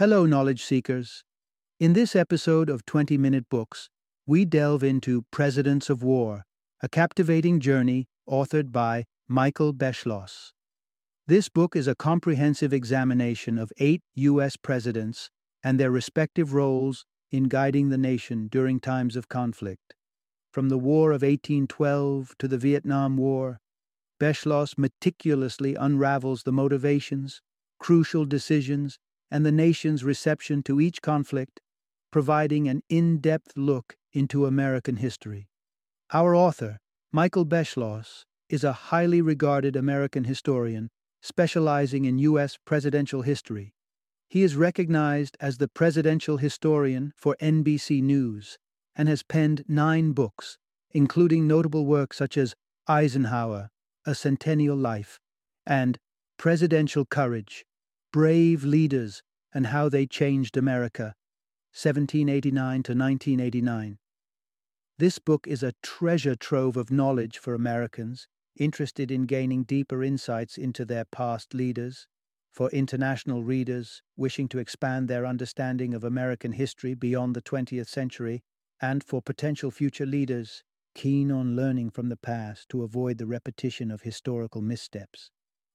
Hello, 0.00 0.24
knowledge 0.24 0.64
seekers. 0.64 1.24
In 1.78 1.92
this 1.92 2.16
episode 2.16 2.70
of 2.70 2.86
20 2.86 3.18
Minute 3.18 3.50
Books, 3.50 3.90
we 4.26 4.46
delve 4.46 4.82
into 4.82 5.26
Presidents 5.30 5.90
of 5.90 6.02
War, 6.02 6.46
a 6.82 6.88
captivating 6.88 7.60
journey 7.60 8.06
authored 8.26 8.72
by 8.72 9.04
Michael 9.28 9.74
Beschloss. 9.74 10.52
This 11.26 11.50
book 11.50 11.76
is 11.76 11.86
a 11.86 11.94
comprehensive 11.94 12.72
examination 12.72 13.58
of 13.58 13.74
eight 13.76 14.00
U.S. 14.14 14.56
presidents 14.56 15.28
and 15.62 15.78
their 15.78 15.90
respective 15.90 16.54
roles 16.54 17.04
in 17.30 17.44
guiding 17.44 17.90
the 17.90 17.98
nation 17.98 18.48
during 18.50 18.80
times 18.80 19.16
of 19.16 19.28
conflict. 19.28 19.92
From 20.50 20.70
the 20.70 20.78
War 20.78 21.10
of 21.10 21.20
1812 21.20 22.36
to 22.38 22.48
the 22.48 22.56
Vietnam 22.56 23.18
War, 23.18 23.60
Beschloss 24.18 24.78
meticulously 24.78 25.74
unravels 25.74 26.44
the 26.44 26.52
motivations, 26.52 27.42
crucial 27.78 28.24
decisions, 28.24 28.98
and 29.30 29.46
the 29.46 29.52
nation's 29.52 30.04
reception 30.04 30.62
to 30.64 30.80
each 30.80 31.02
conflict, 31.02 31.60
providing 32.10 32.68
an 32.68 32.82
in 32.88 33.18
depth 33.18 33.56
look 33.56 33.96
into 34.12 34.46
American 34.46 34.96
history. 34.96 35.48
Our 36.12 36.34
author, 36.34 36.78
Michael 37.12 37.46
Beschloss, 37.46 38.24
is 38.48 38.64
a 38.64 38.72
highly 38.72 39.22
regarded 39.22 39.76
American 39.76 40.24
historian 40.24 40.90
specializing 41.22 42.04
in 42.04 42.18
U.S. 42.18 42.58
presidential 42.64 43.22
history. 43.22 43.74
He 44.28 44.42
is 44.42 44.56
recognized 44.56 45.36
as 45.40 45.58
the 45.58 45.68
presidential 45.68 46.38
historian 46.38 47.12
for 47.16 47.36
NBC 47.40 48.02
News 48.02 48.58
and 48.96 49.08
has 49.08 49.22
penned 49.22 49.64
nine 49.68 50.12
books, 50.12 50.58
including 50.92 51.46
notable 51.46 51.86
works 51.86 52.16
such 52.16 52.36
as 52.36 52.54
Eisenhower, 52.88 53.70
A 54.06 54.14
Centennial 54.14 54.76
Life, 54.76 55.20
and 55.66 55.98
Presidential 56.36 57.04
Courage, 57.04 57.64
Brave 58.12 58.64
Leaders 58.64 59.22
and 59.54 59.68
How 59.68 59.88
They 59.88 60.04
Changed 60.04 60.56
America, 60.56 61.14
1789 61.72 62.82
to 62.82 62.92
1989. 62.92 63.98
This 64.98 65.20
book 65.20 65.46
is 65.46 65.62
a 65.62 65.74
treasure 65.80 66.34
trove 66.34 66.76
of 66.76 66.90
knowledge 66.90 67.38
for 67.38 67.54
Americans 67.54 68.26
interested 68.58 69.12
in 69.12 69.26
gaining 69.26 69.62
deeper 69.62 70.02
insights 70.02 70.58
into 70.58 70.84
their 70.84 71.04
past 71.04 71.54
leaders, 71.54 72.08
for 72.50 72.68
international 72.70 73.44
readers 73.44 74.02
wishing 74.16 74.48
to 74.48 74.58
expand 74.58 75.06
their 75.06 75.24
understanding 75.24 75.94
of 75.94 76.02
American 76.02 76.50
history 76.50 76.94
beyond 76.94 77.36
the 77.36 77.42
20th 77.42 77.86
century, 77.86 78.42
and 78.82 79.04
for 79.04 79.22
potential 79.22 79.70
future 79.70 80.04
leaders 80.04 80.64
keen 80.96 81.30
on 81.30 81.54
learning 81.54 81.90
from 81.90 82.08
the 82.08 82.16
past 82.16 82.68
to 82.70 82.82
avoid 82.82 83.18
the 83.18 83.26
repetition 83.28 83.88
of 83.88 84.00
historical 84.00 84.60
missteps. 84.60 85.30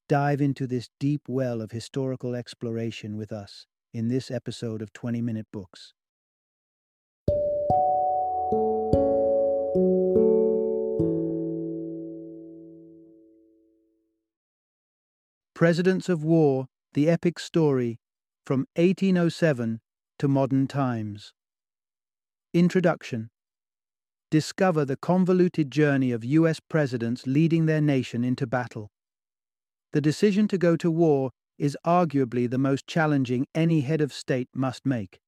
Dive 0.07 0.39
into 0.39 0.67
this 0.67 0.89
deep 0.99 1.23
well 1.27 1.61
of 1.61 1.71
historical 1.71 2.35
exploration 2.35 3.17
with 3.17 3.31
us 3.31 3.65
in 3.91 4.07
this 4.07 4.29
episode 4.29 4.83
of 4.83 4.93
20 4.93 5.19
Minute 5.19 5.47
Books. 5.51 5.93
Presidents 15.55 16.07
of 16.07 16.23
War 16.23 16.67
The 16.93 17.09
Epic 17.09 17.39
Story 17.39 17.97
from 18.45 18.67
1807 18.75 19.79
to 20.19 20.27
Modern 20.27 20.67
Times. 20.67 21.33
Introduction 22.53 23.31
Discover 24.29 24.85
the 24.85 24.97
convoluted 24.97 25.71
journey 25.71 26.11
of 26.11 26.23
U.S. 26.23 26.59
presidents 26.59 27.25
leading 27.25 27.65
their 27.65 27.81
nation 27.81 28.23
into 28.23 28.45
battle. 28.45 28.91
The 29.95 30.01
decision 30.01 30.49
to 30.49 30.57
go 30.57 30.75
to 30.75 30.91
war 30.91 31.31
is 31.57 31.77
arguably 31.87 32.49
the 32.49 32.57
most 32.57 32.85
challenging 32.85 33.47
any 33.55 33.79
head 33.79 34.01
of 34.01 34.11
state 34.11 34.49
must 34.53 34.85
make. 34.85 35.21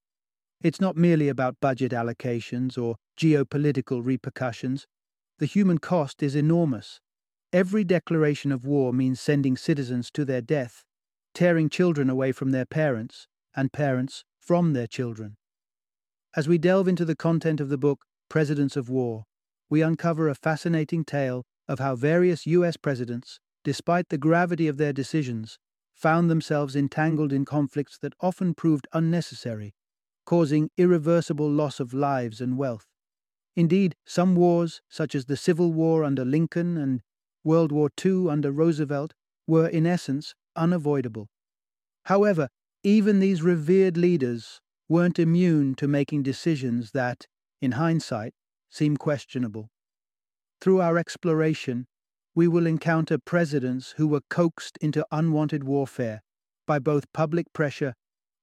It's 0.62 0.82
not 0.82 0.98
merely 0.98 1.30
about 1.30 1.62
budget 1.62 1.94
allocations 1.94 2.78
or 2.78 2.98
geopolitical 3.18 4.06
repercussions. 4.06 4.86
The 5.40 5.46
human 5.46 5.78
cost 5.78 6.22
is 6.22 6.36
enormous. 6.36 7.00
Every 7.54 7.86
declaration 7.86 8.52
of 8.52 8.66
war 8.66 8.92
means 8.92 9.22
sending 9.22 9.56
citizens 9.56 10.12
to 10.12 10.26
their 10.26 10.42
death, 10.42 10.84
tearing 11.34 11.70
children 11.70 12.10
away 12.10 12.34
from 12.34 12.52
their 12.52 12.66
parents, 12.66 13.26
and 13.56 13.72
parents 13.72 14.26
from 14.38 14.74
their 14.74 14.88
children. 14.88 15.38
As 16.36 16.50
we 16.50 16.58
delve 16.58 16.90
into 16.90 17.06
the 17.06 17.16
content 17.16 17.62
of 17.62 17.70
the 17.70 17.78
book, 17.78 18.04
Presidents 18.28 18.76
of 18.76 18.90
War, 18.90 19.24
we 19.70 19.82
uncover 19.82 20.28
a 20.28 20.36
fascinating 20.36 21.06
tale 21.06 21.46
of 21.70 21.80
how 21.80 21.96
various 21.96 22.46
U.S. 22.46 22.76
presidents, 22.76 23.40
despite 23.68 24.08
the 24.08 24.18
gravity 24.18 24.70
of 24.70 24.78
their 24.78 24.94
decisions, 24.94 25.60
found 25.94 26.30
themselves 26.30 26.74
entangled 26.74 27.34
in 27.34 27.44
conflicts 27.44 27.98
that 27.98 28.14
often 28.22 28.54
proved 28.54 28.88
unnecessary, 28.94 29.76
causing 30.26 30.70
irreversible 30.78 31.52
loss 31.52 31.82
of 31.82 31.94
lives 31.94 32.40
and 32.40 32.58
wealth. 32.58 32.86
Indeed, 33.58 33.94
some 34.06 34.38
wars, 34.38 34.80
such 34.88 35.14
as 35.14 35.26
the 35.26 35.36
Civil 35.36 35.74
War 35.74 36.06
under 36.06 36.24
Lincoln 36.24 36.78
and 36.78 37.02
World 37.44 37.74
War 37.74 37.90
II 38.06 38.30
under 38.30 38.54
Roosevelt 38.54 39.14
were, 39.46 39.68
in 39.68 39.86
essence, 39.86 40.34
unavoidable. 40.56 41.28
However, 42.06 42.48
even 42.84 43.20
these 43.20 43.42
revered 43.42 43.98
leaders 43.98 44.62
weren't 44.88 45.20
immune 45.20 45.76
to 45.76 45.90
making 45.90 46.24
decisions 46.24 46.92
that, 46.92 47.26
in 47.62 47.74
hindsight, 47.74 48.34
seem 48.70 48.96
questionable. 48.96 49.68
Through 50.62 50.80
our 50.80 50.98
exploration, 50.98 51.86
we 52.38 52.48
will 52.48 52.68
encounter 52.68 53.18
presidents 53.18 53.96
who 53.98 54.08
were 54.08 54.22
coaxed 54.30 54.78
into 54.80 55.04
unwanted 55.12 55.64
warfare 55.64 56.22
by 56.68 56.78
both 56.78 57.12
public 57.12 57.52
pressure 57.52 57.96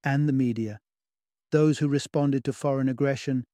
and 0.02 0.28
the 0.28 0.32
media, 0.32 0.80
those 1.52 1.78
who 1.78 1.86
responded 1.86 2.42
to 2.42 2.52
foreign 2.52 2.88
aggression, 2.88 3.44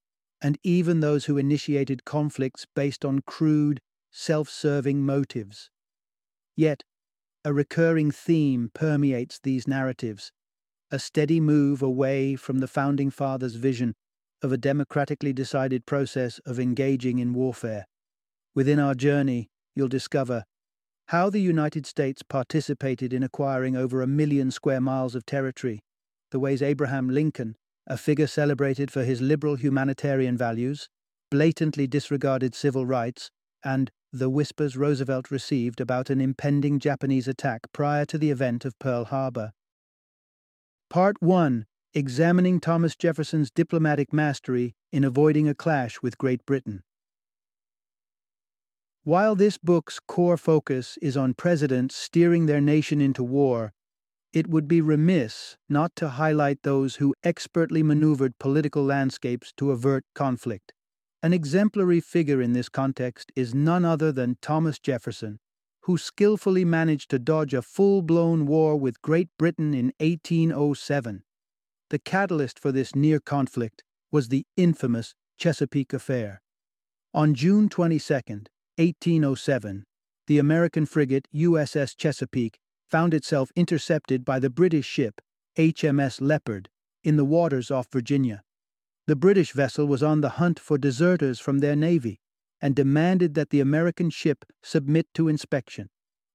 and 0.40 0.56
even 0.62 1.00
those 1.00 1.26
who 1.26 1.36
initiated 1.36 2.06
conflicts 2.06 2.64
based 2.74 3.04
on 3.04 3.20
crude, 3.26 3.80
self 4.10 4.48
serving 4.48 5.04
motives. 5.04 5.68
Yet, 6.56 6.84
a 7.44 7.52
recurring 7.52 8.10
theme 8.10 8.70
permeates 8.72 9.40
these 9.42 9.68
narratives 9.68 10.32
a 10.90 10.98
steady 10.98 11.38
move 11.38 11.82
away 11.82 12.34
from 12.34 12.60
the 12.60 12.66
Founding 12.66 13.10
Fathers' 13.10 13.56
vision 13.56 13.94
of 14.40 14.52
a 14.52 14.56
democratically 14.56 15.34
decided 15.34 15.84
process 15.84 16.38
of 16.46 16.58
engaging 16.58 17.18
in 17.18 17.34
warfare. 17.34 17.84
Within 18.54 18.80
our 18.80 18.94
journey, 18.94 19.50
you'll 19.74 19.88
discover 19.88 20.44
how 21.08 21.28
the 21.28 21.40
United 21.40 21.86
States 21.86 22.22
participated 22.22 23.12
in 23.12 23.22
acquiring 23.22 23.76
over 23.76 24.00
a 24.00 24.06
million 24.06 24.50
square 24.50 24.80
miles 24.80 25.16
of 25.16 25.26
territory, 25.26 25.80
the 26.30 26.38
ways 26.38 26.62
Abraham 26.62 27.08
Lincoln, 27.08 27.56
a 27.86 27.96
figure 27.96 28.28
celebrated 28.28 28.92
for 28.92 29.02
his 29.02 29.20
liberal 29.20 29.56
humanitarian 29.56 30.36
values, 30.36 30.88
blatantly 31.30 31.88
disregarded 31.88 32.54
civil 32.54 32.86
rights, 32.86 33.30
and 33.64 33.90
the 34.12 34.30
whispers 34.30 34.76
Roosevelt 34.76 35.30
received 35.30 35.80
about 35.80 36.10
an 36.10 36.20
impending 36.20 36.78
Japanese 36.78 37.26
attack 37.26 37.62
prior 37.72 38.04
to 38.06 38.18
the 38.18 38.30
event 38.30 38.64
of 38.64 38.78
Pearl 38.78 39.06
Harbor. 39.06 39.52
Part 40.88 41.16
1 41.20 41.66
Examining 41.92 42.60
Thomas 42.60 42.94
Jefferson's 42.94 43.50
Diplomatic 43.50 44.12
Mastery 44.12 44.74
in 44.92 45.02
Avoiding 45.02 45.48
a 45.48 45.56
Clash 45.56 46.00
with 46.02 46.18
Great 46.18 46.46
Britain. 46.46 46.84
While 49.04 49.34
this 49.34 49.56
book's 49.56 49.98
core 49.98 50.36
focus 50.36 50.98
is 51.00 51.16
on 51.16 51.32
presidents 51.32 51.96
steering 51.96 52.44
their 52.44 52.60
nation 52.60 53.00
into 53.00 53.24
war, 53.24 53.72
it 54.34 54.46
would 54.46 54.68
be 54.68 54.82
remiss 54.82 55.56
not 55.70 55.96
to 55.96 56.10
highlight 56.10 56.62
those 56.62 56.96
who 56.96 57.14
expertly 57.24 57.82
maneuvered 57.82 58.38
political 58.38 58.84
landscapes 58.84 59.54
to 59.56 59.70
avert 59.70 60.04
conflict. 60.14 60.74
An 61.22 61.32
exemplary 61.32 62.00
figure 62.00 62.42
in 62.42 62.52
this 62.52 62.68
context 62.68 63.32
is 63.34 63.54
none 63.54 63.86
other 63.86 64.12
than 64.12 64.36
Thomas 64.42 64.78
Jefferson, 64.78 65.38
who 65.84 65.96
skillfully 65.96 66.66
managed 66.66 67.10
to 67.10 67.18
dodge 67.18 67.54
a 67.54 67.62
full 67.62 68.02
blown 68.02 68.44
war 68.44 68.76
with 68.76 69.00
Great 69.00 69.30
Britain 69.38 69.72
in 69.72 69.92
1807. 69.98 71.22
The 71.88 71.98
catalyst 71.98 72.58
for 72.58 72.70
this 72.70 72.94
near 72.94 73.18
conflict 73.18 73.82
was 74.12 74.28
the 74.28 74.44
infamous 74.58 75.14
Chesapeake 75.38 75.94
Affair. 75.94 76.42
On 77.14 77.34
June 77.34 77.70
22, 77.70 78.44
1807, 78.80 79.84
the 80.26 80.38
American 80.38 80.86
frigate 80.86 81.28
USS 81.34 81.94
Chesapeake 81.94 82.58
found 82.88 83.12
itself 83.12 83.50
intercepted 83.54 84.24
by 84.24 84.38
the 84.38 84.48
British 84.48 84.86
ship 84.86 85.20
HMS 85.58 86.18
Leopard 86.22 86.70
in 87.04 87.16
the 87.16 87.24
waters 87.26 87.70
off 87.70 87.88
Virginia. 87.92 88.42
The 89.06 89.16
British 89.16 89.52
vessel 89.52 89.86
was 89.86 90.02
on 90.02 90.22
the 90.22 90.40
hunt 90.40 90.58
for 90.58 90.78
deserters 90.78 91.38
from 91.38 91.58
their 91.58 91.76
navy 91.76 92.20
and 92.62 92.74
demanded 92.74 93.34
that 93.34 93.50
the 93.50 93.60
American 93.60 94.08
ship 94.08 94.46
submit 94.62 95.06
to 95.12 95.28
inspection. 95.28 95.90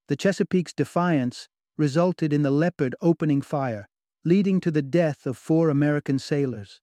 The 0.08 0.16
Chesapeake's 0.16 0.74
defiance 0.74 1.50
resulted 1.78 2.32
in 2.32 2.44
the 2.44 2.52
Leopard 2.52 2.96
opening 3.02 3.42
fire, 3.42 3.88
leading 4.24 4.60
to 4.62 4.70
the 4.70 4.84
death 4.84 5.26
of 5.26 5.36
four 5.36 5.70
American 5.70 6.20
sailors. 6.20 6.80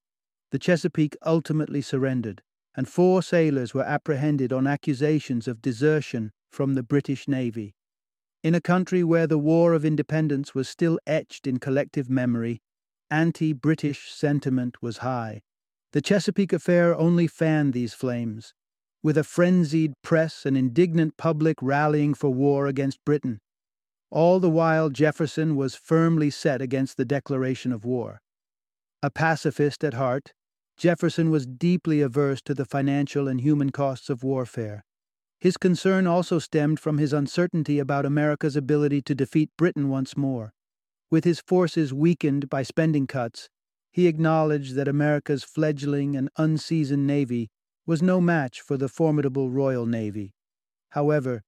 The 0.51 0.59
Chesapeake 0.59 1.17
ultimately 1.25 1.83
surrendered, 1.83 2.43
and 2.75 2.89
four 2.89 3.23
sailors 3.23 3.75
were 3.75 3.85
apprehended 3.85 4.53
on 4.53 4.67
accusations 4.67 5.47
of 5.47 5.63
desertion 5.63 6.33
from 6.51 6.75
the 6.75 6.83
British 6.83 7.29
Navy. 7.29 7.75
In 8.43 8.55
a 8.55 8.61
country 8.61 9.05
where 9.05 9.27
the 9.27 9.39
War 9.39 9.73
of 9.73 9.85
Independence 9.85 10.55
was 10.55 10.69
still 10.69 10.99
etched 11.07 11.47
in 11.47 11.59
collective 11.59 12.11
memory, 12.11 12.61
anti 13.11 13.53
British 13.53 14.13
sentiment 14.13 14.83
was 14.83 14.99
high. 14.99 15.43
The 15.93 16.01
Chesapeake 16.01 16.53
affair 16.53 16.97
only 16.97 17.27
fanned 17.27 17.73
these 17.73 17.93
flames, 17.93 18.55
with 19.03 19.19
a 19.19 19.25
frenzied 19.25 19.93
press 20.03 20.47
and 20.47 20.57
indignant 20.57 21.17
public 21.17 21.59
rallying 21.61 22.15
for 22.15 22.31
war 22.31 22.67
against 22.67 23.05
Britain. 23.05 23.41
All 24.11 24.41
the 24.41 24.51
while, 24.51 24.91
Jefferson 24.91 25.57
was 25.57 25.75
firmly 25.75 26.31
set 26.31 26.61
against 26.61 26.97
the 26.97 27.05
declaration 27.05 27.73
of 27.73 27.85
war. 27.85 28.21
A 29.03 29.11
pacifist 29.11 29.85
at 29.85 29.95
heart, 29.95 30.33
Jefferson 30.83 31.31
was 31.31 31.47
deeply 31.47 32.01
averse 32.01 32.43
to 32.43 32.55
the 32.55 32.65
financial 32.65 33.29
and 33.29 33.41
human 33.41 33.71
costs 33.71 34.11
of 34.11 34.25
warfare. 34.25 34.85
His 35.39 35.57
concern 35.57 36.09
also 36.09 36.41
stemmed 36.41 36.81
from 36.81 36.99
his 36.99 37.13
uncertainty 37.13 37.79
about 37.79 38.05
America's 38.05 38.57
ability 38.57 39.01
to 39.03 39.15
defeat 39.15 39.51
Britain 39.57 39.91
once 39.91 40.17
more. 40.17 40.53
With 41.09 41.23
his 41.23 41.41
forces 41.41 41.95
weakened 41.95 42.51
by 42.51 42.65
spending 42.65 43.07
cuts, 43.07 43.49
he 43.93 44.09
acknowledged 44.09 44.75
that 44.75 44.89
America's 44.89 45.45
fledgling 45.45 46.17
and 46.17 46.29
unseasoned 46.37 47.07
navy 47.07 47.49
was 47.87 48.03
no 48.03 48.21
match 48.21 48.61
for 48.61 48.77
the 48.77 48.89
formidable 48.89 49.51
Royal 49.51 49.87
Navy. 49.87 50.35
However, 50.91 51.43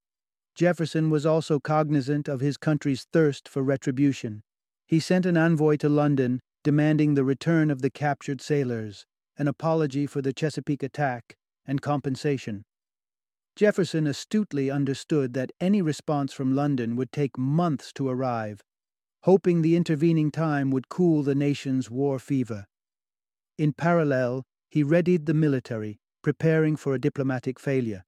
Jefferson 0.55 1.11
was 1.11 1.27
also 1.27 1.59
cognizant 1.59 2.29
of 2.29 2.39
his 2.39 2.57
country's 2.57 3.05
thirst 3.13 3.49
for 3.49 3.65
retribution. 3.65 4.45
He 4.87 5.01
sent 5.01 5.27
an 5.27 5.37
envoy 5.37 5.75
to 5.79 5.89
London 5.89 6.39
demanding 6.63 7.15
the 7.15 7.25
return 7.25 7.69
of 7.69 7.83
the 7.83 7.91
captured 7.91 8.41
sailors, 8.41 9.05
an 9.39 9.49
apology 9.49 10.07
for 10.07 10.23
the 10.23 10.33
Chesapeake 10.33 10.83
attack, 10.83 11.37
and 11.67 11.81
compensation. 11.81 12.65
Jefferson 13.57 14.07
astutely 14.07 14.71
understood 14.71 15.33
that 15.35 15.53
any 15.61 15.81
response 15.81 16.33
from 16.33 16.55
London 16.55 16.97
would 16.97 17.13
take 17.13 17.39
months 17.39 17.93
to 17.93 18.09
arrive, 18.09 18.63
hoping 19.23 19.63
the 19.63 19.77
intervening 19.77 20.31
time 20.31 20.71
would 20.71 20.89
cool 20.89 21.23
the 21.23 21.35
nation's 21.35 21.91
war 21.91 22.19
fever. 22.19 22.67
In 23.57 23.73
parallel, 23.73 24.45
he 24.69 24.83
readied 24.83 25.27
the 25.27 25.35
military, 25.35 25.99
preparing 26.23 26.75
for 26.75 26.95
a 26.95 27.01
diplomatic 27.01 27.61
failure. 27.61 28.05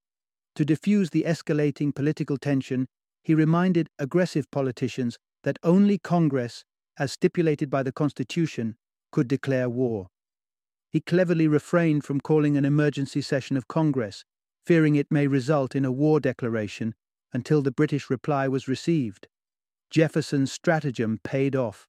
To 0.56 0.64
diffuse 0.64 1.10
the 1.10 1.22
escalating 1.22 1.94
political 1.94 2.38
tension, 2.38 2.88
he 3.22 3.34
reminded 3.34 3.88
aggressive 3.98 4.50
politicians 4.50 5.16
that 5.44 5.58
only 5.62 5.98
Congress, 5.98 6.64
as 6.98 7.12
stipulated 7.12 7.70
by 7.70 7.82
the 7.82 7.92
Constitution, 7.92 8.76
could 9.12 9.28
declare 9.28 9.68
war. 9.68 10.08
He 10.96 11.02
cleverly 11.02 11.46
refrained 11.46 12.04
from 12.04 12.22
calling 12.22 12.56
an 12.56 12.64
emergency 12.64 13.20
session 13.20 13.58
of 13.58 13.68
Congress, 13.68 14.24
fearing 14.64 14.96
it 14.96 15.12
may 15.12 15.26
result 15.26 15.76
in 15.76 15.84
a 15.84 15.92
war 15.92 16.20
declaration 16.20 16.94
until 17.34 17.60
the 17.60 17.70
British 17.70 18.08
reply 18.08 18.48
was 18.48 18.66
received. 18.66 19.28
Jefferson's 19.90 20.52
stratagem 20.52 21.20
paid 21.22 21.54
off. 21.54 21.86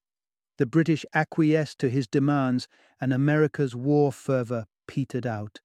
The 0.58 0.66
British 0.66 1.06
acquiesced 1.14 1.80
to 1.80 1.90
his 1.90 2.06
demands, 2.06 2.68
and 3.00 3.14
America's 3.14 3.74
war 3.74 4.12
fervor 4.12 4.66
petered 4.90 5.26
out. 5.26 5.62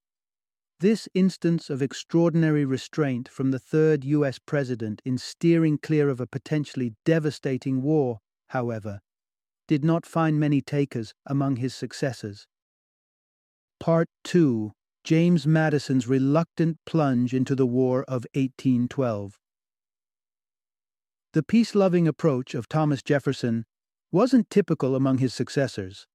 This 0.79 1.09
instance 1.13 1.69
of 1.69 1.83
extraordinary 1.83 2.65
restraint 2.65 3.29
from 3.29 3.51
the 3.51 3.59
third 3.59 4.05
U.S. 4.05 4.39
president 4.39 5.03
in 5.05 5.19
steering 5.19 5.79
clear 5.79 6.09
of 6.09 6.21
a 6.21 6.29
potentially 6.29 6.95
devastating 7.05 7.83
war, 7.83 8.21
however, 8.51 9.01
did 9.67 9.85
not 9.85 10.07
find 10.07 10.39
many 10.39 10.61
takers 10.61 11.13
among 11.27 11.57
his 11.57 11.75
successors. 11.75 12.47
Part 13.83 14.07
2 14.23 14.71
James 15.03 15.45
Madison's 15.45 16.07
reluctant 16.07 16.79
plunge 16.87 17.35
into 17.35 17.57
the 17.57 17.67
War 17.67 18.05
of 18.05 18.25
1812. 18.37 19.41
The 21.33 21.43
peace 21.43 21.75
loving 21.75 22.07
approach 22.07 22.55
of 22.55 22.69
Thomas 22.69 23.03
Jefferson 23.03 23.65
wasn't 24.13 24.49
typical 24.51 24.95
among 24.95 25.19
his 25.19 25.35
successors. 25.35 26.07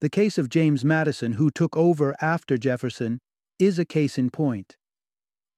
The 0.00 0.08
case 0.08 0.38
of 0.38 0.48
James 0.48 0.86
Madison, 0.86 1.32
who 1.32 1.50
took 1.50 1.76
over 1.76 2.16
after 2.22 2.56
Jefferson, 2.56 3.20
is 3.58 3.78
a 3.78 3.84
case 3.84 4.16
in 4.16 4.30
point. 4.30 4.78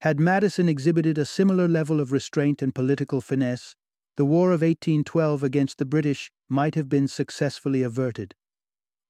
Had 0.00 0.18
Madison 0.18 0.68
exhibited 0.68 1.18
a 1.18 1.24
similar 1.24 1.68
level 1.68 2.00
of 2.00 2.10
restraint 2.10 2.62
and 2.62 2.74
political 2.74 3.20
finesse, 3.20 3.76
the 4.16 4.24
War 4.24 4.48
of 4.48 4.62
1812 4.62 5.44
against 5.44 5.78
the 5.78 5.84
British 5.84 6.32
might 6.48 6.74
have 6.74 6.88
been 6.88 7.06
successfully 7.06 7.84
averted. 7.84 8.34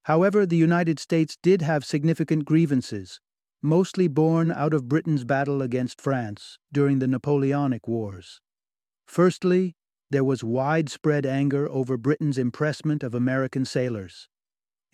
However, 0.09 0.47
the 0.47 0.57
United 0.57 0.99
States 0.99 1.37
did 1.43 1.61
have 1.61 1.85
significant 1.85 2.47
grievances, 2.47 3.21
mostly 3.61 4.09
born 4.09 4.51
out 4.51 4.73
of 4.73 4.89
Britain's 4.89 5.23
battle 5.23 5.61
against 5.61 6.01
France 6.01 6.59
during 6.73 6.99
the 6.99 7.07
Napoleonic 7.07 7.87
Wars. 7.87 8.41
Firstly, 9.07 9.77
there 10.09 10.25
was 10.25 10.43
widespread 10.43 11.27
anger 11.27 11.69
over 11.69 11.99
Britain's 11.99 12.39
impressment 12.39 13.03
of 13.03 13.15
American 13.15 13.67
sailors. 13.67 14.31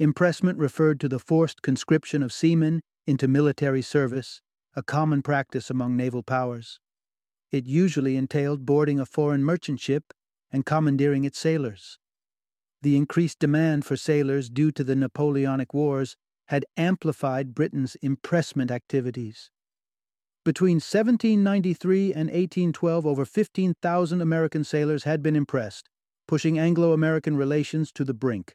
Impressment 0.00 0.58
referred 0.58 0.98
to 0.98 1.08
the 1.08 1.20
forced 1.20 1.62
conscription 1.62 2.20
of 2.20 2.32
seamen 2.32 2.80
into 3.06 3.28
military 3.28 3.82
service, 3.82 4.40
a 4.74 4.82
common 4.82 5.22
practice 5.22 5.70
among 5.70 5.96
naval 5.96 6.24
powers. 6.24 6.80
It 7.52 7.66
usually 7.66 8.16
entailed 8.16 8.66
boarding 8.66 8.98
a 8.98 9.06
foreign 9.06 9.44
merchant 9.44 9.78
ship 9.78 10.12
and 10.50 10.66
commandeering 10.66 11.24
its 11.24 11.38
sailors. 11.38 12.00
The 12.84 12.98
increased 12.98 13.38
demand 13.38 13.86
for 13.86 13.96
sailors 13.96 14.50
due 14.50 14.70
to 14.72 14.84
the 14.84 14.94
Napoleonic 14.94 15.72
Wars 15.72 16.18
had 16.48 16.66
amplified 16.76 17.54
Britain's 17.54 17.96
impressment 18.02 18.70
activities. 18.70 19.50
Between 20.44 20.74
1793 20.74 22.12
and 22.12 22.28
1812, 22.28 23.06
over 23.06 23.24
15,000 23.24 24.20
American 24.20 24.64
sailors 24.64 25.04
had 25.04 25.22
been 25.22 25.34
impressed, 25.34 25.88
pushing 26.28 26.58
Anglo 26.58 26.92
American 26.92 27.38
relations 27.38 27.90
to 27.92 28.04
the 28.04 28.12
brink. 28.12 28.54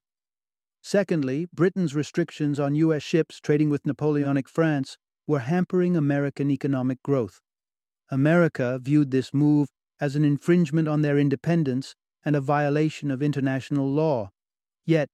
Secondly, 0.84 1.48
Britain's 1.52 1.96
restrictions 1.96 2.60
on 2.60 2.75
U.S. 2.75 3.02
ships 3.02 3.40
trading 3.40 3.72
with 3.72 3.88
Napoleonic 3.88 4.48
France 4.48 5.00
were 5.25 5.40
hampering 5.40 5.98
American 5.98 6.52
economic 6.52 7.02
growth. 7.02 7.42
America 8.12 8.80
viewed 8.80 9.10
this 9.10 9.34
move 9.34 9.70
as 10.00 10.16
an 10.16 10.24
infringement 10.24 10.88
on 10.88 11.02
their 11.02 11.18
independence 11.18 11.96
and 12.25 12.36
a 12.36 12.42
violation 12.42 13.12
of 13.12 13.21
international 13.21 13.89
law. 13.89 14.30
Yet, 14.86 15.10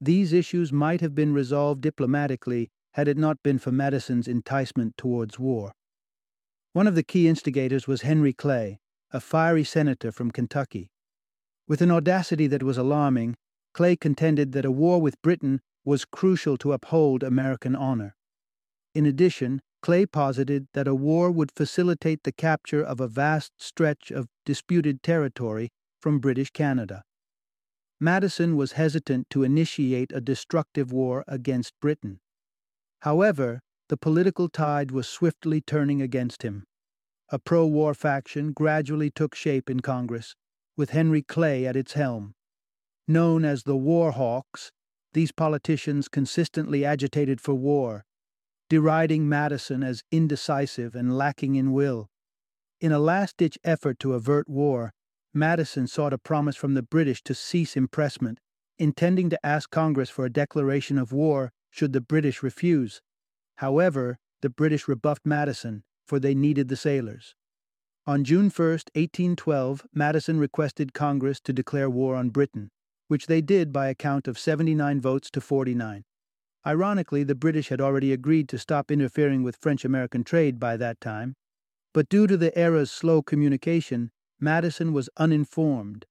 these 0.00 0.32
issues 0.32 0.72
might 0.72 1.00
have 1.00 1.14
been 1.14 1.32
resolved 1.32 1.80
diplomatically 1.80 2.70
had 2.92 3.08
it 3.08 3.16
not 3.16 3.42
been 3.42 3.58
for 3.58 3.72
Madison's 3.72 4.28
enticement 4.28 4.96
towards 4.96 5.38
war. 5.38 5.72
One 6.72 6.86
of 6.86 6.94
the 6.94 7.02
key 7.02 7.28
instigators 7.28 7.86
was 7.86 8.02
Henry 8.02 8.32
Clay, 8.32 8.78
a 9.10 9.20
fiery 9.20 9.64
senator 9.64 10.12
from 10.12 10.30
Kentucky. 10.30 10.90
With 11.66 11.82
an 11.82 11.90
audacity 11.90 12.46
that 12.46 12.62
was 12.62 12.78
alarming, 12.78 13.36
Clay 13.74 13.96
contended 13.96 14.52
that 14.52 14.64
a 14.64 14.70
war 14.70 15.00
with 15.00 15.20
Britain 15.22 15.60
was 15.84 16.04
crucial 16.04 16.56
to 16.58 16.72
uphold 16.72 17.22
American 17.22 17.76
honor. 17.76 18.16
In 18.94 19.06
addition, 19.06 19.60
Clay 19.80 20.06
posited 20.06 20.66
that 20.74 20.88
a 20.88 20.94
war 20.94 21.30
would 21.30 21.52
facilitate 21.52 22.24
the 22.24 22.32
capture 22.32 22.82
of 22.82 23.00
a 23.00 23.08
vast 23.08 23.52
stretch 23.58 24.10
of 24.10 24.28
disputed 24.44 25.02
territory 25.02 25.70
from 26.00 26.18
British 26.18 26.50
Canada. 26.50 27.02
Madison 28.00 28.56
was 28.56 28.72
hesitant 28.72 29.28
to 29.30 29.42
initiate 29.42 30.12
a 30.12 30.20
destructive 30.20 30.92
war 30.92 31.24
against 31.26 31.72
Britain. 31.80 32.20
However, 33.00 33.60
the 33.88 33.96
political 33.96 34.48
tide 34.48 34.90
was 34.90 35.08
swiftly 35.08 35.60
turning 35.60 36.00
against 36.00 36.42
him. 36.42 36.64
A 37.30 37.38
pro 37.38 37.66
war 37.66 37.94
faction 37.94 38.52
gradually 38.52 39.10
took 39.10 39.34
shape 39.34 39.68
in 39.68 39.80
Congress, 39.80 40.34
with 40.76 40.90
Henry 40.90 41.22
Clay 41.22 41.66
at 41.66 41.76
its 41.76 41.94
helm. 41.94 42.34
Known 43.06 43.44
as 43.44 43.64
the 43.64 43.76
War 43.76 44.12
Hawks, 44.12 44.70
these 45.12 45.32
politicians 45.32 46.08
consistently 46.08 46.84
agitated 46.84 47.40
for 47.40 47.54
war, 47.54 48.04
deriding 48.68 49.28
Madison 49.28 49.82
as 49.82 50.04
indecisive 50.12 50.94
and 50.94 51.16
lacking 51.16 51.54
in 51.54 51.72
will. 51.72 52.08
In 52.80 52.92
a 52.92 52.98
last 52.98 53.36
ditch 53.38 53.58
effort 53.64 53.98
to 54.00 54.12
avert 54.12 54.48
war, 54.48 54.92
Madison 55.34 55.86
sought 55.86 56.12
a 56.12 56.18
promise 56.18 56.56
from 56.56 56.74
the 56.74 56.82
British 56.82 57.22
to 57.22 57.34
cease 57.34 57.76
impressment, 57.76 58.40
intending 58.78 59.28
to 59.30 59.46
ask 59.46 59.70
Congress 59.70 60.10
for 60.10 60.24
a 60.24 60.30
declaration 60.32 60.98
of 60.98 61.12
war 61.12 61.52
should 61.70 61.92
the 61.92 62.00
British 62.00 62.42
refuse. 62.42 63.00
However, 63.56 64.18
the 64.40 64.50
British 64.50 64.88
rebuffed 64.88 65.26
Madison, 65.26 65.82
for 66.06 66.18
they 66.18 66.34
needed 66.34 66.68
the 66.68 66.76
sailors. 66.76 67.34
On 68.06 68.24
June 68.24 68.48
1, 68.48 68.68
1812, 68.94 69.86
Madison 69.92 70.38
requested 70.38 70.94
Congress 70.94 71.40
to 71.40 71.52
declare 71.52 71.90
war 71.90 72.16
on 72.16 72.30
Britain, 72.30 72.70
which 73.08 73.26
they 73.26 73.42
did 73.42 73.72
by 73.72 73.88
a 73.88 73.94
count 73.94 74.26
of 74.26 74.38
79 74.38 75.00
votes 75.00 75.30
to 75.30 75.40
49. 75.40 76.04
Ironically, 76.66 77.22
the 77.22 77.34
British 77.34 77.68
had 77.68 77.80
already 77.80 78.12
agreed 78.12 78.48
to 78.48 78.58
stop 78.58 78.90
interfering 78.90 79.42
with 79.42 79.58
French 79.60 79.84
American 79.84 80.24
trade 80.24 80.58
by 80.58 80.76
that 80.76 81.00
time, 81.00 81.34
but 81.92 82.08
due 82.08 82.26
to 82.26 82.36
the 82.36 82.56
era's 82.58 82.90
slow 82.90 83.22
communication, 83.22 84.10
Madison 84.40 84.92
was 84.92 85.08
uninformed. 85.16 86.06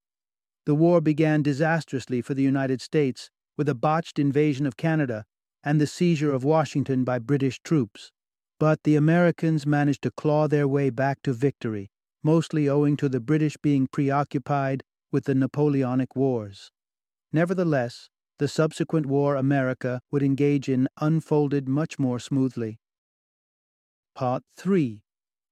The 0.66 0.76
war 0.76 1.00
began 1.00 1.42
disastrously 1.42 2.22
for 2.22 2.34
the 2.34 2.44
United 2.44 2.82
States 2.82 3.30
with 3.58 3.70
a 3.70 3.76
botched 3.76 4.20
invasion 4.20 4.66
of 4.66 4.78
Canada 4.78 5.26
and 5.64 5.80
the 5.80 5.88
seizure 5.88 6.34
of 6.34 6.44
Washington 6.44 7.04
by 7.04 7.20
British 7.20 7.60
troops. 7.64 8.12
But 8.60 8.84
the 8.84 8.96
Americans 8.96 9.66
managed 9.66 10.02
to 10.04 10.12
claw 10.12 10.48
their 10.48 10.68
way 10.68 10.90
back 10.90 11.22
to 11.24 11.34
victory, 11.34 11.90
mostly 12.24 12.68
owing 12.68 12.98
to 12.98 13.08
the 13.08 13.20
British 13.20 13.56
being 13.58 13.88
preoccupied 13.88 14.84
with 15.12 15.26
the 15.26 15.36
Napoleonic 15.36 16.16
Wars. 16.16 16.72
Nevertheless, 17.32 18.10
the 18.40 18.48
subsequent 18.48 19.06
war 19.06 19.36
America 19.36 20.02
would 20.12 20.24
engage 20.24 20.70
in 20.70 20.88
unfolded 21.00 21.68
much 21.68 21.98
more 21.98 22.20
smoothly. 22.20 22.80
Part 24.16 24.44
3 24.58 25.04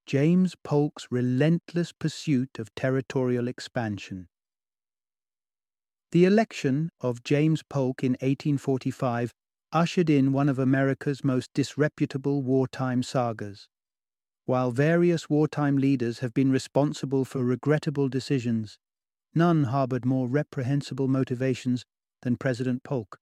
James 0.06 0.54
Polk's 0.62 1.08
relentless 1.10 1.90
pursuit 1.90 2.60
of 2.60 2.72
territorial 2.76 3.48
expansion. 3.48 4.28
The 6.12 6.24
election 6.24 6.90
of 7.00 7.24
James 7.24 7.64
Polk 7.68 8.04
in 8.04 8.12
1845 8.12 9.32
ushered 9.72 10.08
in 10.08 10.32
one 10.32 10.48
of 10.48 10.60
America's 10.60 11.24
most 11.24 11.50
disreputable 11.54 12.40
wartime 12.42 13.02
sagas. 13.02 13.66
While 14.44 14.70
various 14.70 15.28
wartime 15.28 15.76
leaders 15.76 16.20
have 16.20 16.32
been 16.32 16.52
responsible 16.52 17.24
for 17.24 17.44
regrettable 17.44 18.08
decisions, 18.08 18.78
none 19.34 19.64
harbored 19.64 20.06
more 20.06 20.28
reprehensible 20.28 21.08
motivations 21.08 21.84
than 22.22 22.36
President 22.36 22.84
Polk. 22.84 23.18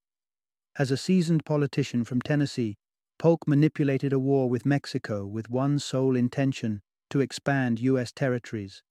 As 0.78 0.90
a 0.90 0.98
seasoned 0.98 1.46
politician 1.46 2.04
from 2.04 2.20
Tennessee, 2.20 2.76
Polk 3.24 3.48
manipulated 3.48 4.12
a 4.12 4.18
war 4.18 4.50
with 4.50 4.66
Mexico 4.66 5.24
with 5.24 5.48
one 5.48 5.78
sole 5.78 6.14
intention 6.14 6.82
to 7.08 7.22
expand 7.22 7.80
U.S. 7.80 8.12
territories. 8.12 8.82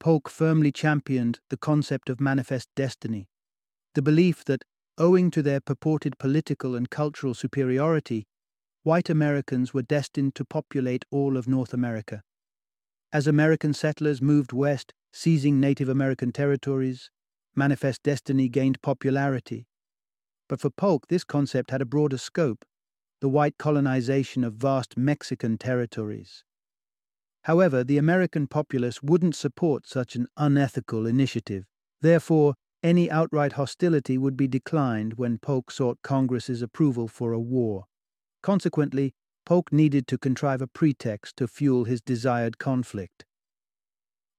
Polk 0.00 0.28
firmly 0.28 0.72
championed 0.72 1.38
the 1.50 1.56
concept 1.56 2.10
of 2.10 2.20
manifest 2.20 2.68
destiny, 2.74 3.28
the 3.94 4.02
belief 4.02 4.44
that, 4.46 4.64
owing 4.98 5.30
to 5.30 5.40
their 5.40 5.60
purported 5.60 6.18
political 6.18 6.74
and 6.74 6.90
cultural 6.90 7.32
superiority, 7.32 8.26
white 8.82 9.08
Americans 9.08 9.72
were 9.72 9.82
destined 9.82 10.34
to 10.34 10.44
populate 10.44 11.04
all 11.12 11.36
of 11.36 11.46
North 11.46 11.72
America. 11.72 12.24
As 13.12 13.28
American 13.28 13.72
settlers 13.72 14.20
moved 14.20 14.52
west, 14.52 14.94
seizing 15.12 15.60
Native 15.60 15.88
American 15.88 16.32
territories, 16.32 17.08
Manifest 17.54 18.02
Destiny 18.02 18.48
gained 18.48 18.82
popularity. 18.82 19.68
But 20.48 20.60
for 20.60 20.70
Polk, 20.70 21.06
this 21.06 21.22
concept 21.22 21.70
had 21.70 21.80
a 21.80 21.86
broader 21.86 22.18
scope 22.18 22.64
the 23.20 23.28
white 23.28 23.58
colonization 23.58 24.44
of 24.44 24.54
vast 24.54 24.96
Mexican 24.96 25.58
territories. 25.58 26.44
However, 27.44 27.84
the 27.84 27.98
American 27.98 28.46
populace 28.46 29.02
wouldn't 29.02 29.34
support 29.34 29.86
such 29.86 30.16
an 30.16 30.26
unethical 30.36 31.06
initiative. 31.06 31.66
Therefore, 32.00 32.54
any 32.82 33.10
outright 33.10 33.52
hostility 33.52 34.16
would 34.16 34.36
be 34.36 34.48
declined 34.48 35.14
when 35.14 35.38
Polk 35.38 35.70
sought 35.70 36.02
Congress's 36.02 36.62
approval 36.62 37.08
for 37.08 37.32
a 37.32 37.40
war. 37.40 37.84
Consequently, 38.42 39.12
Polk 39.44 39.72
needed 39.72 40.06
to 40.06 40.18
contrive 40.18 40.62
a 40.62 40.66
pretext 40.66 41.36
to 41.36 41.48
fuel 41.48 41.84
his 41.84 42.00
desired 42.00 42.58
conflict. 42.58 43.24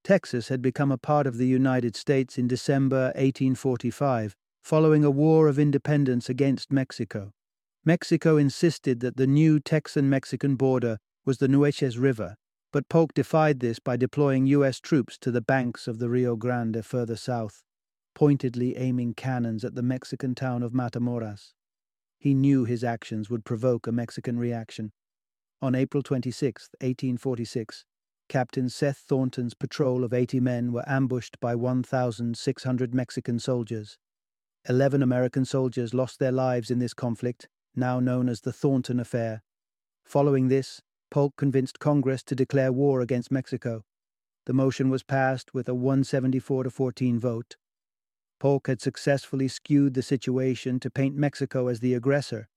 Texas 0.03 0.47
had 0.47 0.61
become 0.61 0.91
a 0.91 0.97
part 0.97 1.27
of 1.27 1.37
the 1.37 1.47
United 1.47 1.95
States 1.95 2.37
in 2.37 2.47
December 2.47 3.05
1845, 3.15 4.35
following 4.63 5.03
a 5.03 5.11
war 5.11 5.47
of 5.47 5.59
independence 5.59 6.29
against 6.29 6.71
Mexico. 6.71 7.33
Mexico 7.83 8.37
insisted 8.37 8.99
that 8.99 9.17
the 9.17 9.25
new 9.25 9.59
Texan 9.59 10.07
Mexican 10.07 10.55
border 10.55 10.99
was 11.25 11.39
the 11.39 11.47
Nueces 11.47 11.97
River, 11.97 12.35
but 12.71 12.87
Polk 12.89 13.11
defied 13.15 13.59
this 13.59 13.79
by 13.79 13.97
deploying 13.97 14.45
U.S. 14.45 14.79
troops 14.79 15.17
to 15.17 15.31
the 15.31 15.41
banks 15.41 15.87
of 15.87 15.97
the 15.97 16.07
Rio 16.07 16.35
Grande 16.35 16.85
further 16.85 17.15
south, 17.15 17.63
pointedly 18.13 18.77
aiming 18.77 19.15
cannons 19.15 19.65
at 19.65 19.73
the 19.73 19.81
Mexican 19.81 20.35
town 20.35 20.61
of 20.61 20.73
Matamoros. 20.73 21.53
He 22.19 22.35
knew 22.35 22.65
his 22.65 22.83
actions 22.83 23.31
would 23.31 23.45
provoke 23.45 23.87
a 23.87 23.91
Mexican 23.91 24.37
reaction. 24.37 24.91
On 25.59 25.73
April 25.73 26.03
26, 26.03 26.69
1846, 26.81 27.85
Captain 28.29 28.69
Seth 28.69 29.03
Thornton's 29.07 29.55
patrol 29.55 30.03
of 30.03 30.13
80 30.13 30.39
men 30.39 30.71
were 30.71 30.87
ambushed 30.87 31.39
by 31.39 31.55
1,600 31.55 32.93
Mexican 32.93 33.39
soldiers. 33.39 33.97
Eleven 34.69 35.01
American 35.01 35.45
soldiers 35.45 35.95
lost 35.95 36.19
their 36.19 36.31
lives 36.31 36.69
in 36.69 36.77
this 36.77 36.93
conflict, 36.93 37.49
now 37.75 37.99
known 37.99 38.29
as 38.29 38.41
the 38.41 38.53
Thornton 38.53 38.99
Affair. 38.99 39.43
Following 40.05 40.47
this, 40.47 40.81
Polk 41.09 41.35
convinced 41.35 41.79
Congress 41.79 42.23
to 42.23 42.35
declare 42.35 42.71
war 42.71 43.01
against 43.01 43.31
Mexico. 43.31 43.83
The 44.45 44.53
motion 44.53 44.89
was 44.89 45.03
passed 45.03 45.53
with 45.53 45.69
a 45.69 45.75
174 45.75 46.63
to 46.63 46.69
14 46.69 47.19
vote. 47.19 47.57
Polk 48.39 48.67
had 48.67 48.81
successfully 48.81 49.47
skewed 49.47 49.93
the 49.93 50.01
situation 50.01 50.79
to 50.79 50.89
paint 50.89 51.15
Mexico 51.15 51.67
as 51.67 51.79
the 51.79 51.93
aggressor. 51.93 52.49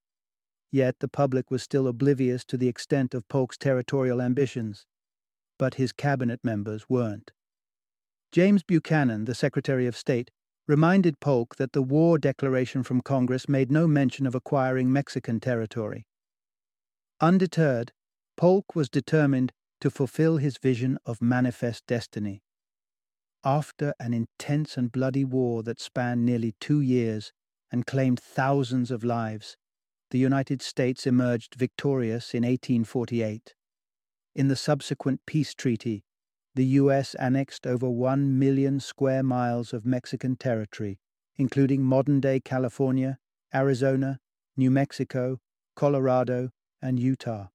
Yet 0.71 0.97
the 1.01 1.09
public 1.09 1.51
was 1.51 1.63
still 1.63 1.87
oblivious 1.87 2.45
to 2.47 2.57
the 2.57 2.69
extent 2.69 3.15
of 3.15 3.29
Polk's 3.29 3.59
territorial 3.59 4.23
ambitions. 4.23 4.87
But 5.59 5.75
his 5.75 5.93
cabinet 5.93 6.41
members 6.43 6.89
weren't. 6.89 7.33
James 8.33 8.63
Buchanan, 8.63 9.27
the 9.27 9.35
Secretary 9.35 9.87
of 9.87 9.97
State, 9.97 10.31
reminded 10.67 11.21
Polk 11.21 11.57
that 11.57 11.73
the 11.73 11.83
war 11.83 12.19
declaration 12.19 12.83
from 12.83 13.01
Congress 13.01 13.49
made 13.49 13.71
no 13.71 13.87
mention 13.87 14.27
of 14.27 14.35
acquiring 14.35 14.93
Mexican 14.93 15.41
territory. 15.41 16.07
Undeterred, 17.21 17.93
Polk 18.37 18.75
was 18.75 18.89
determined 18.89 19.53
to 19.81 19.91
fulfill 19.91 20.39
his 20.39 20.59
vision 20.59 20.99
of 21.05 21.21
manifest 21.21 21.87
destiny. 21.87 22.43
After 23.45 23.93
an 24.01 24.15
intense 24.15 24.79
and 24.79 24.91
bloody 24.91 25.25
war 25.25 25.63
that 25.65 25.81
spanned 25.81 26.25
nearly 26.25 26.55
two 26.61 26.81
years 26.81 27.33
and 27.71 27.87
claimed 27.87 28.19
thousands 28.19 28.91
of 28.91 29.05
lives, 29.05 29.57
the 30.11 30.19
United 30.19 30.63
States 30.63 31.07
emerged 31.07 31.55
victorious 31.55 32.33
in 32.33 32.43
1848. 32.43 33.55
In 34.35 34.49
the 34.49 34.57
subsequent 34.57 35.21
peace 35.27 35.55
treaty, 35.55 36.05
the 36.55 36.67
U.S. 36.83 37.15
annexed 37.17 37.67
over 37.67 37.91
1 37.91 38.39
million 38.39 38.79
square 38.79 39.23
miles 39.23 39.73
of 39.73 39.85
Mexican 39.85 40.37
territory, 40.37 40.99
including 41.37 41.83
modern 41.83 42.21
day 42.21 42.41
California, 42.41 43.19
Arizona, 43.55 44.21
New 44.57 44.71
Mexico, 44.71 45.41
Colorado, 45.75 46.51
and 46.81 47.01
Utah. 47.01 47.49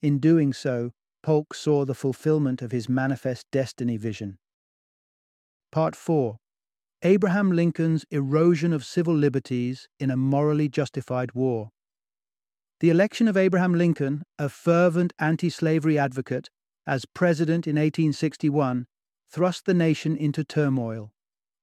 In 0.00 0.18
doing 0.18 0.52
so, 0.52 0.90
Polk 1.22 1.54
saw 1.54 1.84
the 1.84 1.94
fulfillment 1.94 2.62
of 2.62 2.72
his 2.72 2.88
manifest 2.88 3.46
destiny 3.52 3.96
vision. 3.96 4.38
Part 5.70 5.94
4 5.94 6.38
Abraham 7.04 7.52
Lincoln's 7.52 8.04
Erosion 8.10 8.72
of 8.72 8.84
Civil 8.84 9.14
Liberties 9.14 9.88
in 10.00 10.10
a 10.10 10.16
Morally 10.16 10.68
Justified 10.68 11.32
War. 11.32 11.70
The 12.80 12.90
election 12.90 13.28
of 13.28 13.36
Abraham 13.36 13.74
Lincoln, 13.74 14.24
a 14.38 14.48
fervent 14.48 15.12
anti 15.20 15.48
slavery 15.50 15.96
advocate, 15.96 16.48
as 16.86 17.04
president 17.04 17.66
in 17.66 17.76
1861 17.76 18.86
thrust 19.30 19.66
the 19.66 19.74
nation 19.74 20.16
into 20.16 20.44
turmoil. 20.44 21.12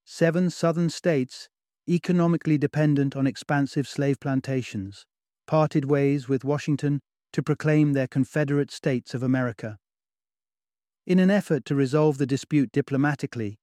Seven 0.04 0.50
southern 0.50 0.90
states, 0.90 1.48
economically 1.88 2.58
dependent 2.58 3.14
on 3.14 3.26
expansive 3.26 3.86
slave 3.86 4.18
plantations, 4.20 5.06
parted 5.46 5.84
ways 5.84 6.28
with 6.28 6.44
Washington 6.44 7.00
to 7.32 7.42
proclaim 7.42 7.92
their 7.92 8.08
Confederate 8.08 8.70
States 8.70 9.14
of 9.14 9.22
America. 9.22 9.78
In 11.06 11.18
an 11.18 11.30
effort 11.30 11.64
to 11.66 11.74
resolve 11.74 12.18
the 12.18 12.26
dispute 12.26 12.72
diplomatically, 12.72 13.58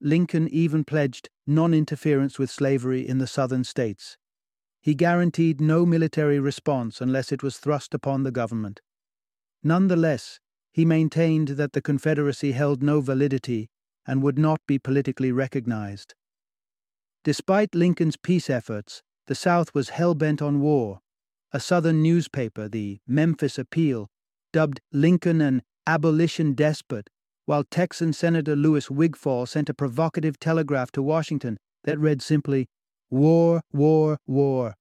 Lincoln 0.00 0.48
even 0.48 0.84
pledged 0.84 1.30
non 1.46 1.72
interference 1.72 2.38
with 2.38 2.50
slavery 2.50 3.06
in 3.06 3.18
the 3.18 3.26
southern 3.26 3.64
states. 3.64 4.18
He 4.80 4.94
guaranteed 4.94 5.60
no 5.60 5.86
military 5.86 6.38
response 6.38 7.00
unless 7.00 7.32
it 7.32 7.42
was 7.42 7.58
thrust 7.58 7.94
upon 7.94 8.22
the 8.22 8.30
government. 8.30 8.80
Nonetheless, 9.62 10.38
he 10.76 10.84
maintained 10.84 11.48
that 11.48 11.72
the 11.72 11.80
Confederacy 11.80 12.52
held 12.52 12.82
no 12.82 13.00
validity 13.00 13.70
and 14.06 14.22
would 14.22 14.38
not 14.38 14.60
be 14.66 14.78
politically 14.78 15.32
recognized. 15.32 16.14
Despite 17.24 17.74
Lincoln's 17.74 18.18
peace 18.18 18.50
efforts, 18.50 19.02
the 19.26 19.34
South 19.34 19.72
was 19.72 19.88
hell 19.88 20.14
bent 20.14 20.42
on 20.42 20.60
war. 20.60 21.00
A 21.50 21.60
Southern 21.60 22.02
newspaper, 22.02 22.68
the 22.68 22.98
Memphis 23.06 23.56
Appeal, 23.58 24.10
dubbed 24.52 24.82
Lincoln 24.92 25.40
an 25.40 25.62
abolition 25.86 26.52
despot, 26.52 27.08
while 27.46 27.64
Texan 27.64 28.12
Senator 28.12 28.54
Louis 28.54 28.90
Wigfall 28.90 29.46
sent 29.46 29.70
a 29.70 29.74
provocative 29.74 30.38
telegraph 30.38 30.92
to 30.92 31.02
Washington 31.02 31.56
that 31.84 31.98
read 31.98 32.20
simply, 32.20 32.66
War, 33.08 33.62
war, 33.72 34.18
war. 34.26 34.74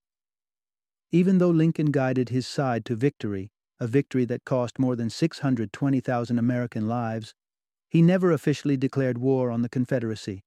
Even 1.13 1.37
though 1.37 1.51
Lincoln 1.51 1.91
guided 1.91 2.27
his 2.27 2.45
side 2.45 2.83
to 2.83 2.97
victory, 2.97 3.49
a 3.79 3.87
victory 3.87 4.25
that 4.25 4.45
cost 4.45 4.79
more 4.79 4.95
than 4.95 5.09
620,000 5.09 6.39
American 6.39 6.87
lives, 6.87 7.33
he 7.89 8.01
never 8.01 8.31
officially 8.31 8.77
declared 8.77 9.17
war 9.17 9.51
on 9.51 9.61
the 9.61 9.69
Confederacy. 9.69 10.43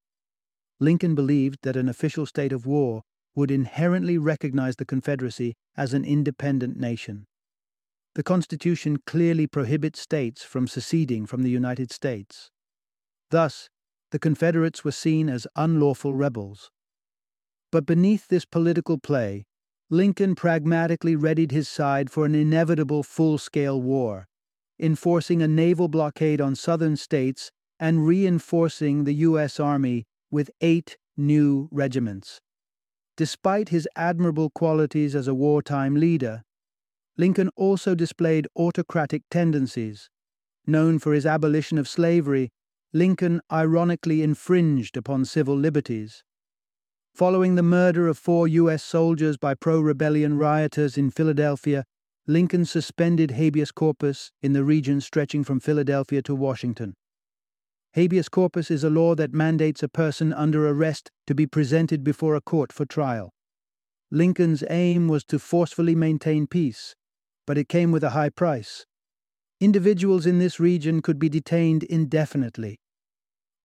Lincoln 0.81 1.15
believed 1.15 1.59
that 1.63 1.77
an 1.77 1.89
official 1.89 2.27
state 2.27 2.53
of 2.53 2.67
war 2.67 3.03
would 3.35 3.51
inherently 3.51 4.19
recognize 4.19 4.77
the 4.77 4.85
Confederacy 4.85 5.55
as 5.77 5.95
an 5.95 6.05
independent 6.05 6.77
nation. 6.77 7.27
The 8.15 8.23
Constitution 8.23 8.99
clearly 9.07 9.47
prohibits 9.47 10.01
states 10.01 10.43
from 10.43 10.67
seceding 10.67 11.27
from 11.27 11.43
the 11.43 11.51
United 11.51 11.93
States. 11.93 12.51
Thus, 13.31 13.69
the 14.11 14.19
Confederates 14.19 14.85
were 14.85 14.93
seen 14.93 15.29
as 15.29 15.47
unlawful 15.55 16.15
rebels. 16.15 16.71
But 17.71 17.87
beneath 17.87 18.29
this 18.29 18.45
political 18.45 18.99
play 18.99 19.45
Lincoln 19.91 20.35
pragmatically 20.35 21.17
readied 21.17 21.51
his 21.51 21.67
side 21.67 22.11
for 22.11 22.27
an 22.27 22.35
inevitable 22.35 23.03
full 23.03 23.39
scale 23.39 23.81
war, 23.81 24.29
enforcing 24.79 25.41
a 25.41 25.49
naval 25.49 25.89
blockade 25.89 26.41
on 26.41 26.55
southern 26.55 26.97
states 26.97 27.51
and 27.81 28.07
reinforcing 28.07 29.05
the 29.05 29.15
U.S. 29.15 29.59
Army 29.59 30.05
with 30.31 30.51
eight 30.61 30.99
new 31.17 31.69
regiments. 31.73 32.41
Despite 33.17 33.71
his 33.71 33.89
admirable 33.97 34.51
qualities 34.51 35.15
as 35.15 35.27
a 35.27 35.35
wartime 35.35 35.95
leader, 35.95 36.43
Lincoln 37.17 37.51
also 37.57 37.95
displayed 37.95 38.47
autocratic 38.57 39.23
tendencies. 39.31 40.11
Known 40.67 40.99
for 40.99 41.15
his 41.15 41.25
abolition 41.25 41.79
of 41.79 41.89
slavery, 41.89 42.51
Lincoln 42.93 43.41
ironically 43.51 44.23
infringed 44.23 44.97
upon 44.97 45.25
civil 45.25 45.57
liberties. 45.57 46.23
Following 47.19 47.57
the 47.57 47.65
murder 47.65 48.07
of 48.07 48.17
four 48.17 48.47
U.S. 48.47 48.81
soldiers 48.85 49.37
by 49.37 49.55
pro 49.55 49.81
rebellion 49.81 50.39
rioters 50.39 50.97
in 50.97 51.11
Philadelphia, 51.11 51.85
Lincoln 52.29 52.65
suspended 52.65 53.33
habeas 53.33 53.73
corpus 53.73 54.31
in 54.41 54.53
the 54.53 54.63
region 54.63 55.01
stretching 55.01 55.43
from 55.43 55.59
Philadelphia 55.59 56.23
to 56.23 56.35
Washington. 56.37 56.95
Habeas 57.95 58.29
corpus 58.29 58.71
is 58.71 58.85
a 58.85 58.89
law 58.89 59.17
that 59.17 59.35
mandates 59.35 59.83
a 59.83 59.89
person 59.89 60.33
under 60.33 60.69
arrest 60.69 61.11
to 61.27 61.35
be 61.35 61.45
presented 61.45 62.05
before 62.05 62.37
a 62.37 62.41
court 62.41 62.73
for 62.73 62.87
trial. 62.87 63.31
Lincoln's 64.13 64.63
aim 64.71 65.09
was 65.09 65.25
to 65.25 65.41
forcefully 65.41 65.97
maintain 65.97 66.47
peace, 66.47 66.95
but 67.49 67.59
it 67.59 67.69
came 67.69 67.91
with 67.91 68.05
a 68.05 68.11
high 68.11 68.31
price. 68.31 68.87
Individuals 69.61 70.25
in 70.25 70.39
this 70.39 70.61
region 70.61 71.03
could 71.03 71.19
be 71.19 71.29
detained 71.29 71.83
indefinitely. 71.83 72.79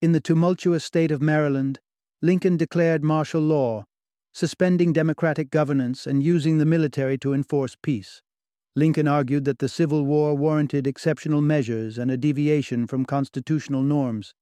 In 0.02 0.12
the 0.12 0.20
tumultuous 0.20 0.84
state 0.84 1.12
of 1.12 1.22
Maryland, 1.22 1.80
Lincoln 2.24 2.56
declared 2.56 3.04
martial 3.04 3.42
law, 3.42 3.84
suspending 4.32 4.94
democratic 4.94 5.52
governance 5.52 6.08
and 6.08 6.24
using 6.24 6.58
the 6.58 6.66
military 6.66 7.18
to 7.18 7.34
enforce 7.34 7.76
peace. 7.84 8.22
Lincoln 8.78 9.10
argued 9.10 9.44
that 9.44 9.60
the 9.60 9.68
Civil 9.68 10.06
War 10.06 10.34
warranted 10.34 10.88
exceptional 10.88 11.42
measures 11.42 11.98
and 11.98 12.10
a 12.10 12.16
deviation 12.16 12.88
from 12.88 13.04
constitutional 13.04 13.84
norms. 13.84 14.34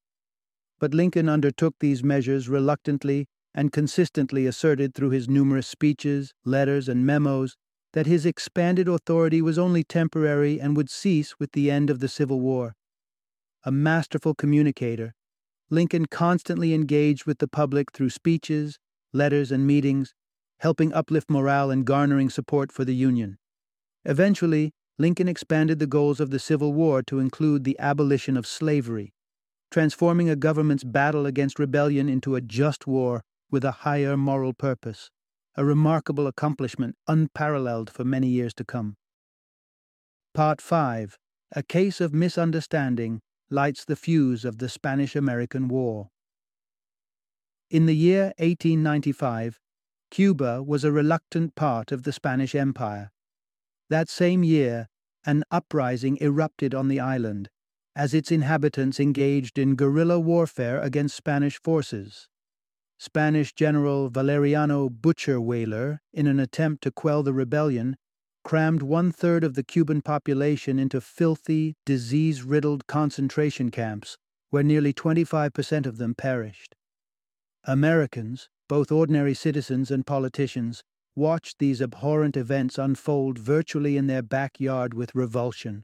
But 0.80 0.94
Lincoln 0.94 1.28
undertook 1.28 1.74
these 1.80 2.04
measures 2.04 2.48
reluctantly 2.48 3.26
and 3.52 3.72
consistently 3.72 4.46
asserted 4.46 4.94
through 4.94 5.10
his 5.10 5.28
numerous 5.28 5.66
speeches, 5.66 6.36
letters, 6.46 6.88
and 6.88 7.04
memos 7.04 7.58
that 7.94 8.06
his 8.06 8.28
expanded 8.28 8.88
authority 8.88 9.42
was 9.42 9.58
only 9.58 9.84
temporary 9.84 10.62
and 10.62 10.78
would 10.78 10.92
cease 10.92 11.40
with 11.40 11.54
the 11.54 11.72
end 11.72 11.90
of 11.90 12.00
the 12.00 12.08
Civil 12.08 12.42
War. 12.42 12.76
A 13.64 13.72
masterful 13.72 14.36
communicator, 14.36 15.16
Lincoln 15.72 16.06
constantly 16.06 16.74
engaged 16.74 17.26
with 17.26 17.40
the 17.40 17.48
public 17.48 17.94
through 17.94 18.10
speeches, 18.10 18.78
letters, 19.14 19.52
and 19.52 19.66
meetings, 19.66 20.14
helping 20.60 20.94
uplift 20.94 21.30
morale 21.30 21.72
and 21.72 21.86
garnering 21.86 22.30
support 22.30 22.74
for 22.74 22.84
the 22.84 22.94
Union. 22.94 23.38
Eventually, 24.04 24.74
Lincoln 25.00 25.30
expanded 25.30 25.80
the 25.80 25.88
goals 25.88 26.20
of 26.20 26.30
the 26.30 26.40
Civil 26.40 26.74
War 26.74 27.02
to 27.04 27.20
include 27.20 27.64
the 27.64 27.80
abolition 27.80 28.36
of 28.36 28.46
slavery, 28.46 29.14
transforming 29.72 30.30
a 30.30 30.36
government's 30.36 30.84
battle 30.84 31.26
against 31.26 31.58
rebellion 31.58 32.10
into 32.10 32.36
a 32.36 32.42
just 32.42 32.86
war 32.86 33.24
with 33.50 33.64
a 33.64 33.72
higher 33.72 34.18
moral 34.18 34.54
purpose, 34.54 35.10
a 35.56 35.64
remarkable 35.64 36.28
accomplishment 36.28 36.96
unparalleled 37.08 37.90
for 37.90 38.04
many 38.04 38.28
years 38.28 38.54
to 38.56 38.66
come. 38.66 38.98
Part 40.34 40.62
5 40.62 41.18
A 41.54 41.64
Case 41.64 42.02
of 42.02 42.14
Misunderstanding 42.14 43.22
lights 43.52 43.86
the 43.86 43.96
fuse 43.96 44.46
of 44.46 44.58
the 44.58 44.70
Spanish 44.70 45.16
American 45.16 45.68
War. 45.68 46.10
In 47.70 47.86
the 47.86 47.96
year 47.96 48.34
1895, 48.38 49.60
Cuba 50.10 50.64
was 50.64 50.84
a 50.84 50.92
reluctant 50.92 51.56
part 51.56 51.92
of 51.92 52.04
the 52.04 52.12
Spanish 52.12 52.56
Empire. 52.56 53.12
That 53.90 54.10
same 54.10 54.44
year, 54.44 54.88
an 55.26 55.44
uprising 55.52 56.18
erupted 56.20 56.74
on 56.74 56.88
the 56.88 57.00
island 57.00 57.50
as 57.96 58.14
its 58.14 58.32
inhabitants 58.32 59.00
engaged 59.00 59.58
in 59.58 59.76
guerrilla 59.76 60.20
warfare 60.20 60.80
against 60.82 61.16
Spanish 61.16 61.60
forces. 61.62 62.30
Spanish 62.98 63.54
General 63.54 64.10
Valeriano 64.10 64.90
Butcher 64.90 65.42
Weyler, 65.42 66.00
in 66.14 66.28
an 66.28 66.40
attempt 66.40 66.84
to 66.84 66.92
quell 66.92 67.24
the 67.24 67.34
rebellion, 67.34 67.98
crammed 68.44 68.82
one 68.82 69.12
third 69.12 69.44
of 69.44 69.56
the 69.56 69.64
Cuban 69.64 70.02
population 70.02 70.80
into 70.80 71.02
filthy, 71.02 71.76
disease 71.86 72.44
riddled 72.44 72.88
concentration 72.88 73.72
camps, 73.72 74.18
where 74.50 74.64
nearly 74.64 74.94
25% 74.94 75.86
of 75.86 75.98
them 75.98 76.16
perished. 76.16 76.76
Americans, 77.66 78.50
both 78.68 78.92
ordinary 78.92 79.34
citizens 79.34 79.92
and 79.92 80.06
politicians, 80.06 80.84
watched 81.16 81.60
these 81.60 81.82
abhorrent 81.82 82.38
events 82.38 82.78
unfold 82.78 83.38
virtually 83.38 83.98
in 83.98 84.08
their 84.08 84.22
backyard 84.22 84.94
with 84.94 85.14
revulsion. 85.14 85.84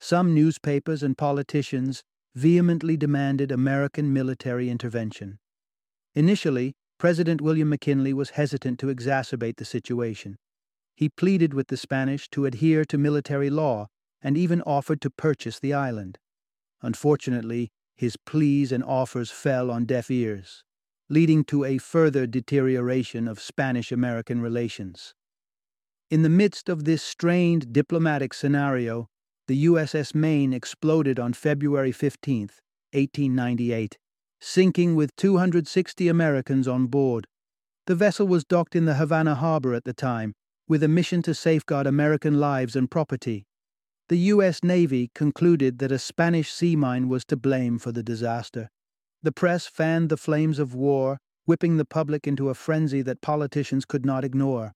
Some 0.00 0.34
newspapers 0.34 1.02
and 1.02 1.16
politicians 1.16 2.02
vehemently 2.34 2.96
demanded 2.96 3.50
American 3.50 4.12
military 4.12 4.68
intervention. 4.68 5.38
Initially, 6.14 6.74
President 6.98 7.40
William 7.40 7.68
McKinley 7.68 8.12
was 8.12 8.30
hesitant 8.30 8.78
to 8.80 8.86
exacerbate 8.86 9.56
the 9.56 9.64
situation. 9.64 10.36
He 10.96 11.10
pleaded 11.10 11.52
with 11.52 11.68
the 11.68 11.76
Spanish 11.76 12.28
to 12.30 12.46
adhere 12.46 12.86
to 12.86 12.96
military 12.96 13.50
law 13.50 13.88
and 14.22 14.36
even 14.36 14.62
offered 14.62 15.02
to 15.02 15.10
purchase 15.10 15.60
the 15.60 15.74
island. 15.74 16.18
Unfortunately, 16.80 17.70
his 17.94 18.16
pleas 18.16 18.72
and 18.72 18.82
offers 18.82 19.30
fell 19.30 19.70
on 19.70 19.84
deaf 19.84 20.10
ears, 20.10 20.64
leading 21.10 21.44
to 21.44 21.64
a 21.64 21.76
further 21.76 22.26
deterioration 22.26 23.28
of 23.28 23.40
Spanish 23.40 23.92
American 23.92 24.40
relations. 24.40 25.14
In 26.10 26.22
the 26.22 26.30
midst 26.30 26.70
of 26.70 26.84
this 26.84 27.02
strained 27.02 27.74
diplomatic 27.74 28.32
scenario, 28.32 29.08
the 29.48 29.66
USS 29.66 30.14
Maine 30.14 30.54
exploded 30.54 31.18
on 31.18 31.34
February 31.34 31.92
15, 31.92 32.48
1898, 32.92 33.98
sinking 34.40 34.94
with 34.94 35.14
260 35.16 36.08
Americans 36.08 36.66
on 36.66 36.86
board. 36.86 37.26
The 37.86 37.94
vessel 37.94 38.26
was 38.26 38.44
docked 38.44 38.74
in 38.74 38.86
the 38.86 38.94
Havana 38.94 39.34
harbor 39.34 39.74
at 39.74 39.84
the 39.84 39.92
time 39.92 40.34
with 40.68 40.82
a 40.82 40.88
mission 40.88 41.22
to 41.22 41.34
safeguard 41.34 41.86
American 41.86 42.40
lives 42.40 42.74
and 42.74 42.90
property. 42.90 43.46
The 44.08 44.18
U.S. 44.34 44.62
Navy 44.62 45.10
concluded 45.14 45.78
that 45.78 45.92
a 45.92 45.98
Spanish 45.98 46.52
sea 46.52 46.76
mine 46.76 47.08
was 47.08 47.24
to 47.26 47.36
blame 47.36 47.78
for 47.78 47.92
the 47.92 48.02
disaster. 48.02 48.68
The 49.22 49.32
press 49.32 49.66
fanned 49.66 50.08
the 50.08 50.16
flames 50.16 50.58
of 50.58 50.74
war, 50.74 51.18
whipping 51.44 51.76
the 51.76 51.84
public 51.84 52.26
into 52.26 52.48
a 52.48 52.54
frenzy 52.54 53.02
that 53.02 53.20
politicians 53.20 53.84
could 53.84 54.06
not 54.06 54.24
ignore. 54.24 54.72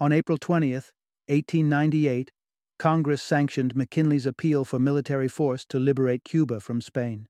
On 0.00 0.12
April 0.12 0.38
20, 0.38 0.72
1898, 0.72 2.30
Congress 2.78 3.22
sanctioned 3.22 3.74
McKinley's 3.76 4.26
appeal 4.26 4.64
for 4.64 4.78
military 4.78 5.28
force 5.28 5.64
to 5.66 5.78
liberate 5.78 6.24
Cuba 6.24 6.60
from 6.60 6.80
Spain. 6.80 7.26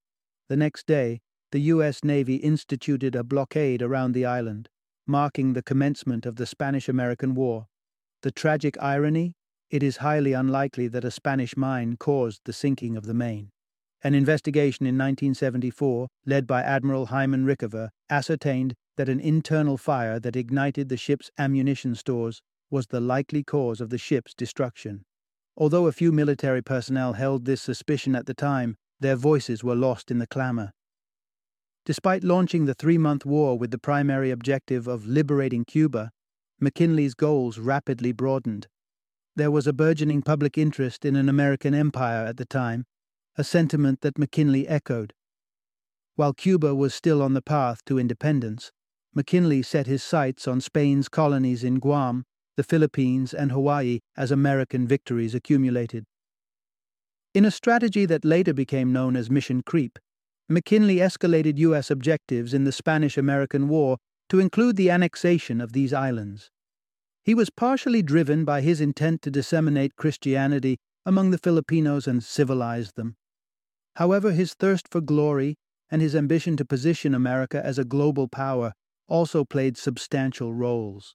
The 0.49 0.57
next 0.57 0.87
day, 0.87 1.20
the 1.53 1.61
U.S. 1.61 2.03
Navy 2.03 2.37
instituted 2.37 3.14
a 3.14 3.23
blockade 3.23 3.81
around 3.81 4.12
the 4.12 4.27
island, 4.27 4.68
marking 5.07 5.53
the 5.53 5.62
commencement 5.62 6.27
of 6.27 6.37
the 6.37 6.47
Spanish 6.47 6.88
American 6.88 7.35
War. 7.35 7.66
The 8.25 8.33
tragic 8.33 8.79
irony? 8.81 9.35
It 9.69 9.83
is 9.83 9.99
highly 9.99 10.33
unlikely 10.33 10.89
that 10.89 11.05
a 11.05 11.11
Spanish 11.11 11.59
mine 11.59 11.99
caused 11.99 12.41
the 12.47 12.55
sinking 12.55 12.97
of 12.97 13.05
the 13.05 13.13
Maine. 13.13 13.51
An 14.03 14.15
investigation 14.15 14.87
in 14.87 14.95
1974, 14.95 16.09
led 16.25 16.47
by 16.47 16.63
Admiral 16.63 17.05
Hyman 17.05 17.45
Rickover, 17.45 17.91
ascertained 18.09 18.73
that 18.97 19.11
an 19.11 19.21
internal 19.21 19.77
fire 19.77 20.19
that 20.21 20.37
ignited 20.37 20.89
the 20.89 20.97
ship's 20.97 21.31
ammunition 21.37 21.95
stores 21.95 22.41
was 22.71 22.87
the 22.87 22.99
likely 22.99 23.43
cause 23.43 23.83
of 23.83 23.91
the 23.91 23.99
ship's 23.99 24.33
destruction. 24.33 25.05
Although 25.55 25.87
a 25.87 25.93
few 25.93 26.11
military 26.11 26.63
personnel 26.63 27.13
held 27.13 27.45
this 27.45 27.61
suspicion 27.61 28.17
at 28.17 28.25
the 28.25 28.33
time, 28.33 28.77
their 29.01 29.17
voices 29.17 29.63
were 29.63 29.77
lost 29.77 30.11
in 30.11 30.19
the 30.19 30.27
clamor. 30.27 30.73
Despite 31.85 32.25
launching 32.25 32.65
the 32.65 32.73
three 32.73 32.97
month 32.97 33.27
war 33.27 33.59
with 33.59 33.71
the 33.71 33.77
primary 33.77 34.31
objective 34.31 34.89
of 34.89 35.07
liberating 35.07 35.67
Cuba, 35.67 36.11
McKinley's 36.61 37.14
goals 37.14 37.59
rapidly 37.59 38.12
broadened. 38.12 38.69
There 39.37 39.51
was 39.51 39.67
a 39.67 39.73
burgeoning 39.73 40.23
public 40.23 40.57
interest 40.57 41.05
in 41.05 41.17
an 41.17 41.29
American 41.29 41.75
empire 41.75 42.25
at 42.25 42.37
the 42.37 42.45
time, 42.45 42.85
a 43.37 43.45
sentiment 43.45 44.01
that 44.03 44.19
McKinley 44.19 44.69
echoed. 44.69 45.12
While 46.14 46.33
Cuba 46.33 46.75
was 46.75 46.95
still 46.95 47.21
on 47.21 47.35
the 47.35 47.43
path 47.43 47.85
to 47.87 47.99
independence, 47.99 48.71
McKinley 49.14 49.62
set 49.62 49.87
his 49.87 50.03
sights 50.03 50.47
on 50.47 50.61
Spain's 50.61 51.09
colonies 51.09 51.64
in 51.64 51.81
Guam, 51.81 52.25
the 52.57 52.62
Philippines, 52.62 53.35
and 53.35 53.51
Hawaii 53.51 54.01
as 54.17 54.31
American 54.31 54.87
victories 54.87 55.35
accumulated. 55.35 56.05
In 57.35 57.45
a 57.45 57.51
strategy 57.51 58.07
that 58.07 58.25
later 58.25 58.55
became 58.55 58.93
known 58.93 59.17
as 59.17 59.29
Mission 59.29 59.62
Creep, 59.67 59.99
McKinley 60.49 60.97
escalated 60.97 61.59
U.S. 61.59 61.90
objectives 61.90 62.55
in 62.55 62.62
the 62.62 62.71
Spanish 62.71 63.19
American 63.19 63.67
War 63.67 63.99
to 64.35 64.40
include 64.40 64.75
the 64.75 64.90
annexation 64.90 65.61
of 65.61 65.75
these 65.75 65.92
islands. 65.92 66.51
He 67.23 67.37
was 67.37 67.51
partially 67.51 68.03
driven 68.03 68.44
by 68.44 68.62
his 68.62 68.81
intent 68.81 69.23
to 69.23 69.31
disseminate 69.31 69.94
Christianity 69.94 70.77
among 71.07 71.31
the 71.31 71.38
Filipinos 71.38 72.09
and 72.09 72.20
civilize 72.20 72.90
them. 72.97 73.14
However, 73.94 74.33
his 74.33 74.55
thirst 74.55 74.88
for 74.88 75.01
glory 75.01 75.55
and 75.88 76.03
his 76.03 76.16
ambition 76.16 76.57
to 76.57 76.64
position 76.64 77.14
America 77.14 77.64
as 77.64 77.79
a 77.79 77.85
global 77.85 78.27
power 78.27 78.73
also 79.07 79.44
played 79.44 79.77
substantial 79.77 80.53
roles. 80.53 81.14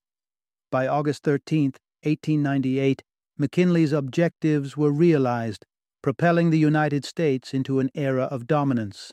By 0.71 0.87
August 0.87 1.23
13, 1.23 1.73
1898, 2.03 3.03
McKinley's 3.37 3.91
objectives 3.91 4.77
were 4.77 4.93
realized, 4.93 5.65
propelling 6.01 6.51
the 6.51 6.57
United 6.57 7.03
States 7.03 7.53
into 7.53 7.81
an 7.81 7.89
era 7.93 8.29
of 8.31 8.47
dominance. 8.47 9.11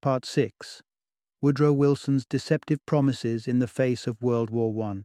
Part 0.00 0.24
6 0.24 0.80
Woodrow 1.44 1.74
Wilson's 1.74 2.24
deceptive 2.24 2.78
promises 2.86 3.46
in 3.46 3.58
the 3.58 3.68
face 3.68 4.06
of 4.06 4.22
World 4.22 4.48
War 4.48 4.82
I. 4.82 5.02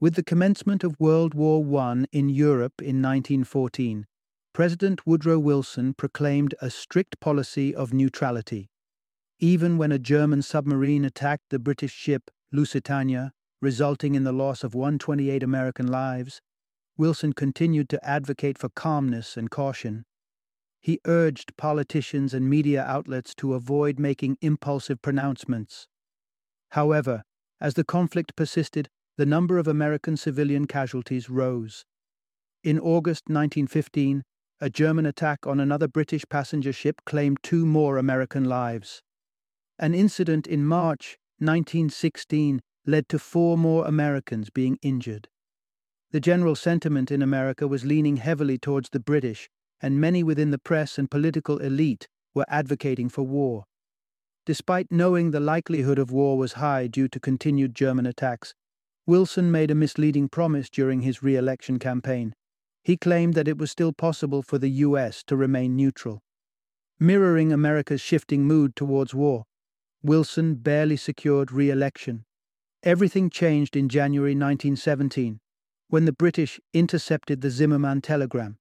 With 0.00 0.16
the 0.16 0.24
commencement 0.24 0.82
of 0.82 0.98
World 0.98 1.32
War 1.32 1.62
I 1.80 2.04
in 2.10 2.28
Europe 2.28 2.82
in 2.82 3.00
1914, 3.00 4.04
President 4.52 5.06
Woodrow 5.06 5.38
Wilson 5.38 5.94
proclaimed 5.94 6.56
a 6.60 6.70
strict 6.70 7.20
policy 7.20 7.72
of 7.72 7.94
neutrality. 7.94 8.68
Even 9.38 9.78
when 9.78 9.92
a 9.92 9.98
German 10.00 10.42
submarine 10.42 11.04
attacked 11.04 11.50
the 11.50 11.60
British 11.60 11.92
ship 11.92 12.32
Lusitania, 12.50 13.30
resulting 13.62 14.16
in 14.16 14.24
the 14.24 14.32
loss 14.32 14.64
of 14.64 14.74
128 14.74 15.40
American 15.44 15.86
lives, 15.86 16.40
Wilson 16.96 17.32
continued 17.32 17.88
to 17.90 18.04
advocate 18.04 18.58
for 18.58 18.70
calmness 18.70 19.36
and 19.36 19.52
caution. 19.52 20.04
He 20.80 21.00
urged 21.06 21.56
politicians 21.56 22.32
and 22.32 22.48
media 22.48 22.84
outlets 22.84 23.34
to 23.36 23.54
avoid 23.54 23.98
making 23.98 24.38
impulsive 24.40 25.02
pronouncements. 25.02 25.88
However, 26.70 27.24
as 27.60 27.74
the 27.74 27.84
conflict 27.84 28.36
persisted, 28.36 28.88
the 29.16 29.26
number 29.26 29.58
of 29.58 29.66
American 29.66 30.16
civilian 30.16 30.66
casualties 30.66 31.28
rose. 31.28 31.84
In 32.62 32.78
August 32.78 33.24
1915, 33.26 34.22
a 34.60 34.70
German 34.70 35.06
attack 35.06 35.46
on 35.46 35.60
another 35.60 35.88
British 35.88 36.24
passenger 36.28 36.72
ship 36.72 37.00
claimed 37.04 37.38
two 37.42 37.66
more 37.66 37.96
American 37.96 38.44
lives. 38.44 39.02
An 39.78 39.94
incident 39.94 40.46
in 40.46 40.64
March 40.64 41.18
1916 41.38 42.60
led 42.86 43.08
to 43.08 43.18
four 43.18 43.56
more 43.56 43.86
Americans 43.86 44.50
being 44.50 44.78
injured. 44.82 45.28
The 46.10 46.20
general 46.20 46.56
sentiment 46.56 47.10
in 47.10 47.22
America 47.22 47.68
was 47.68 47.84
leaning 47.84 48.16
heavily 48.16 48.58
towards 48.58 48.88
the 48.90 49.00
British, 49.00 49.48
and 49.80 50.00
many 50.00 50.22
within 50.22 50.50
the 50.50 50.58
press 50.58 50.98
and 50.98 51.10
political 51.10 51.58
elite 51.58 52.08
were 52.34 52.46
advocating 52.48 53.08
for 53.08 53.22
war. 53.22 53.64
Despite 54.46 54.90
knowing 54.90 55.30
the 55.30 55.40
likelihood 55.40 55.98
of 55.98 56.10
war 56.10 56.38
was 56.38 56.54
high 56.54 56.86
due 56.86 57.08
to 57.08 57.20
continued 57.20 57.74
German 57.74 58.06
attacks, 58.06 58.54
Wilson 59.06 59.50
made 59.50 59.70
a 59.70 59.74
misleading 59.74 60.28
promise 60.28 60.68
during 60.70 61.02
his 61.02 61.22
re 61.22 61.36
election 61.36 61.78
campaign. 61.78 62.34
He 62.82 62.96
claimed 62.96 63.34
that 63.34 63.48
it 63.48 63.58
was 63.58 63.70
still 63.70 63.92
possible 63.92 64.42
for 64.42 64.58
the 64.58 64.70
US 64.86 65.22
to 65.24 65.36
remain 65.36 65.76
neutral. 65.76 66.22
Mirroring 66.98 67.52
America's 67.52 68.00
shifting 68.00 68.44
mood 68.44 68.74
towards 68.74 69.14
war, 69.14 69.44
Wilson 70.02 70.54
barely 70.54 70.96
secured 70.96 71.52
re 71.52 71.70
election. 71.70 72.24
Everything 72.82 73.28
changed 73.28 73.76
in 73.76 73.88
January 73.88 74.32
1917 74.32 75.40
when 75.88 76.04
the 76.04 76.12
British 76.12 76.60
intercepted 76.74 77.40
the 77.40 77.50
Zimmermann 77.50 78.00
telegram. 78.00 78.58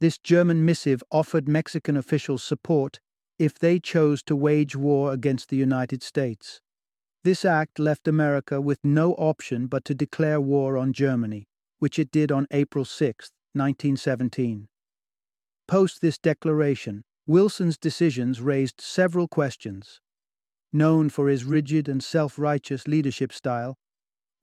This 0.00 0.16
German 0.16 0.64
missive 0.64 1.02
offered 1.10 1.46
Mexican 1.46 1.94
officials 1.94 2.42
support 2.42 3.00
if 3.38 3.58
they 3.58 3.78
chose 3.78 4.22
to 4.22 4.34
wage 4.34 4.74
war 4.74 5.12
against 5.12 5.50
the 5.50 5.56
United 5.56 6.02
States. 6.02 6.62
This 7.22 7.44
act 7.44 7.78
left 7.78 8.08
America 8.08 8.62
with 8.62 8.78
no 8.82 9.12
option 9.14 9.66
but 9.66 9.84
to 9.84 9.94
declare 9.94 10.40
war 10.40 10.78
on 10.78 10.94
Germany, 10.94 11.48
which 11.80 11.98
it 11.98 12.10
did 12.10 12.32
on 12.32 12.46
April 12.50 12.86
6, 12.86 13.30
1917. 13.52 14.68
Post 15.68 16.00
this 16.00 16.16
declaration, 16.16 17.04
Wilson's 17.26 17.76
decisions 17.76 18.40
raised 18.40 18.80
several 18.80 19.28
questions. 19.28 20.00
Known 20.72 21.10
for 21.10 21.28
his 21.28 21.44
rigid 21.44 21.88
and 21.88 22.02
self 22.02 22.38
righteous 22.38 22.88
leadership 22.88 23.34
style, 23.34 23.76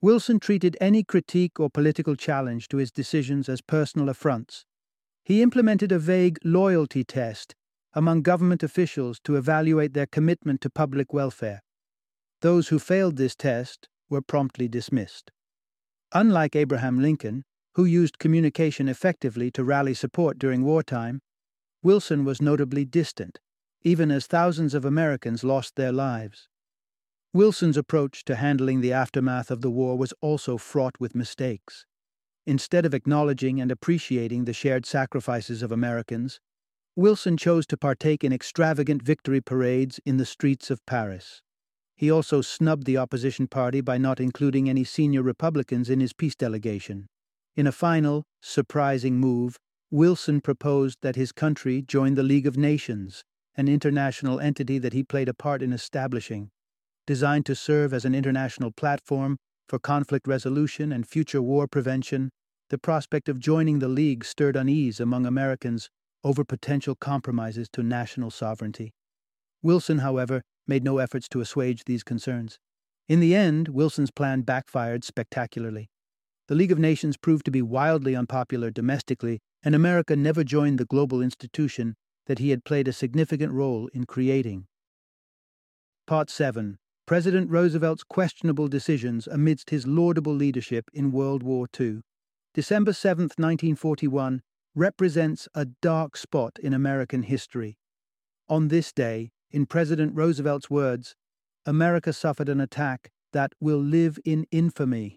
Wilson 0.00 0.38
treated 0.38 0.76
any 0.80 1.02
critique 1.02 1.58
or 1.58 1.68
political 1.68 2.14
challenge 2.14 2.68
to 2.68 2.76
his 2.76 2.92
decisions 2.92 3.48
as 3.48 3.60
personal 3.60 4.08
affronts. 4.08 4.64
He 5.24 5.42
implemented 5.42 5.92
a 5.92 5.98
vague 5.98 6.38
loyalty 6.44 7.04
test 7.04 7.54
among 7.94 8.22
government 8.22 8.62
officials 8.62 9.18
to 9.24 9.36
evaluate 9.36 9.92
their 9.94 10.06
commitment 10.06 10.60
to 10.60 10.70
public 10.70 11.12
welfare. 11.12 11.62
Those 12.40 12.68
who 12.68 12.78
failed 12.78 13.16
this 13.16 13.34
test 13.34 13.88
were 14.08 14.22
promptly 14.22 14.68
dismissed. 14.68 15.30
Unlike 16.12 16.56
Abraham 16.56 17.00
Lincoln, 17.00 17.44
who 17.74 17.84
used 17.84 18.18
communication 18.18 18.88
effectively 18.88 19.50
to 19.50 19.64
rally 19.64 19.94
support 19.94 20.38
during 20.38 20.64
wartime, 20.64 21.20
Wilson 21.82 22.24
was 22.24 22.42
notably 22.42 22.84
distant, 22.84 23.38
even 23.82 24.10
as 24.10 24.26
thousands 24.26 24.74
of 24.74 24.84
Americans 24.84 25.44
lost 25.44 25.76
their 25.76 25.92
lives. 25.92 26.48
Wilson's 27.32 27.76
approach 27.76 28.24
to 28.24 28.36
handling 28.36 28.80
the 28.80 28.92
aftermath 28.92 29.50
of 29.50 29.60
the 29.60 29.70
war 29.70 29.96
was 29.96 30.14
also 30.20 30.56
fraught 30.56 30.98
with 30.98 31.14
mistakes. 31.14 31.84
Instead 32.48 32.86
of 32.86 32.94
acknowledging 32.94 33.60
and 33.60 33.70
appreciating 33.70 34.46
the 34.46 34.54
shared 34.54 34.86
sacrifices 34.86 35.62
of 35.62 35.70
Americans, 35.70 36.40
Wilson 36.96 37.36
chose 37.36 37.66
to 37.66 37.76
partake 37.76 38.24
in 38.24 38.32
extravagant 38.32 39.02
victory 39.02 39.38
parades 39.38 40.00
in 40.06 40.16
the 40.16 40.24
streets 40.24 40.70
of 40.70 40.84
Paris. 40.86 41.42
He 41.94 42.10
also 42.10 42.40
snubbed 42.40 42.86
the 42.86 42.96
opposition 42.96 43.48
party 43.48 43.82
by 43.82 43.98
not 43.98 44.18
including 44.18 44.66
any 44.66 44.82
senior 44.82 45.22
Republicans 45.22 45.90
in 45.90 46.00
his 46.00 46.14
peace 46.14 46.34
delegation. 46.34 47.08
In 47.54 47.66
a 47.66 47.70
final, 47.70 48.24
surprising 48.40 49.20
move, 49.20 49.58
Wilson 49.90 50.40
proposed 50.40 51.00
that 51.02 51.16
his 51.16 51.32
country 51.32 51.82
join 51.82 52.14
the 52.14 52.22
League 52.22 52.46
of 52.46 52.56
Nations, 52.56 53.24
an 53.58 53.68
international 53.68 54.40
entity 54.40 54.78
that 54.78 54.94
he 54.94 55.02
played 55.02 55.28
a 55.28 55.34
part 55.34 55.60
in 55.60 55.74
establishing. 55.74 56.48
Designed 57.06 57.44
to 57.44 57.54
serve 57.54 57.92
as 57.92 58.06
an 58.06 58.14
international 58.14 58.70
platform 58.70 59.36
for 59.68 59.78
conflict 59.78 60.26
resolution 60.26 60.92
and 60.92 61.06
future 61.06 61.42
war 61.42 61.68
prevention, 61.68 62.30
the 62.70 62.78
prospect 62.78 63.28
of 63.28 63.38
joining 63.38 63.78
the 63.78 63.88
League 63.88 64.24
stirred 64.24 64.56
unease 64.56 64.98
among 64.98 65.26
Americans 65.26 65.90
over 66.24 66.44
potential 66.44 66.94
compromises 66.94 67.68
to 67.72 67.82
national 67.82 68.30
sovereignty. 68.30 68.92
Wilson, 69.62 69.98
however, 69.98 70.42
made 70.66 70.84
no 70.84 70.98
efforts 70.98 71.28
to 71.28 71.40
assuage 71.40 71.84
these 71.84 72.02
concerns. 72.02 72.58
In 73.08 73.20
the 73.20 73.34
end, 73.34 73.68
Wilson's 73.68 74.10
plan 74.10 74.42
backfired 74.42 75.04
spectacularly. 75.04 75.88
The 76.48 76.54
League 76.54 76.72
of 76.72 76.78
Nations 76.78 77.16
proved 77.16 77.44
to 77.44 77.50
be 77.50 77.62
wildly 77.62 78.14
unpopular 78.14 78.70
domestically, 78.70 79.40
and 79.62 79.74
America 79.74 80.16
never 80.16 80.44
joined 80.44 80.78
the 80.78 80.84
global 80.84 81.20
institution 81.20 81.94
that 82.26 82.38
he 82.38 82.50
had 82.50 82.64
played 82.64 82.88
a 82.88 82.92
significant 82.92 83.52
role 83.52 83.88
in 83.92 84.04
creating. 84.04 84.66
Part 86.06 86.30
7 86.30 86.78
President 87.08 87.50
Roosevelt's 87.50 88.04
questionable 88.04 88.68
decisions 88.68 89.26
amidst 89.26 89.70
his 89.70 89.86
laudable 89.86 90.34
leadership 90.34 90.90
in 90.92 91.10
World 91.10 91.42
War 91.42 91.66
II. 91.80 92.02
December 92.52 92.92
7, 92.92 93.22
1941, 93.22 94.42
represents 94.74 95.48
a 95.54 95.64
dark 95.80 96.18
spot 96.18 96.58
in 96.62 96.74
American 96.74 97.22
history. 97.22 97.78
On 98.50 98.68
this 98.68 98.92
day, 98.92 99.30
in 99.50 99.64
President 99.64 100.14
Roosevelt's 100.14 100.68
words, 100.68 101.14
America 101.64 102.12
suffered 102.12 102.50
an 102.50 102.60
attack 102.60 103.10
that 103.32 103.54
will 103.58 103.80
live 103.80 104.18
in 104.26 104.44
infamy. 104.50 105.16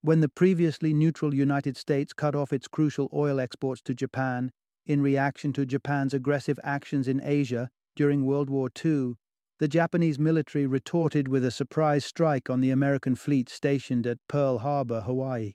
When 0.00 0.20
the 0.20 0.30
previously 0.30 0.94
neutral 0.94 1.34
United 1.34 1.76
States 1.76 2.14
cut 2.14 2.34
off 2.34 2.54
its 2.54 2.68
crucial 2.68 3.10
oil 3.12 3.38
exports 3.38 3.82
to 3.82 3.92
Japan 3.92 4.50
in 4.86 5.02
reaction 5.02 5.52
to 5.52 5.66
Japan's 5.66 6.14
aggressive 6.14 6.58
actions 6.64 7.06
in 7.06 7.20
Asia 7.22 7.68
during 7.94 8.24
World 8.24 8.48
War 8.48 8.70
II, 8.82 9.16
the 9.58 9.68
Japanese 9.68 10.18
military 10.18 10.66
retorted 10.66 11.26
with 11.28 11.44
a 11.44 11.50
surprise 11.50 12.04
strike 12.04 12.48
on 12.48 12.60
the 12.60 12.70
American 12.70 13.14
fleet 13.16 13.48
stationed 13.48 14.06
at 14.06 14.18
Pearl 14.28 14.58
Harbor, 14.58 15.00
Hawaii. 15.00 15.54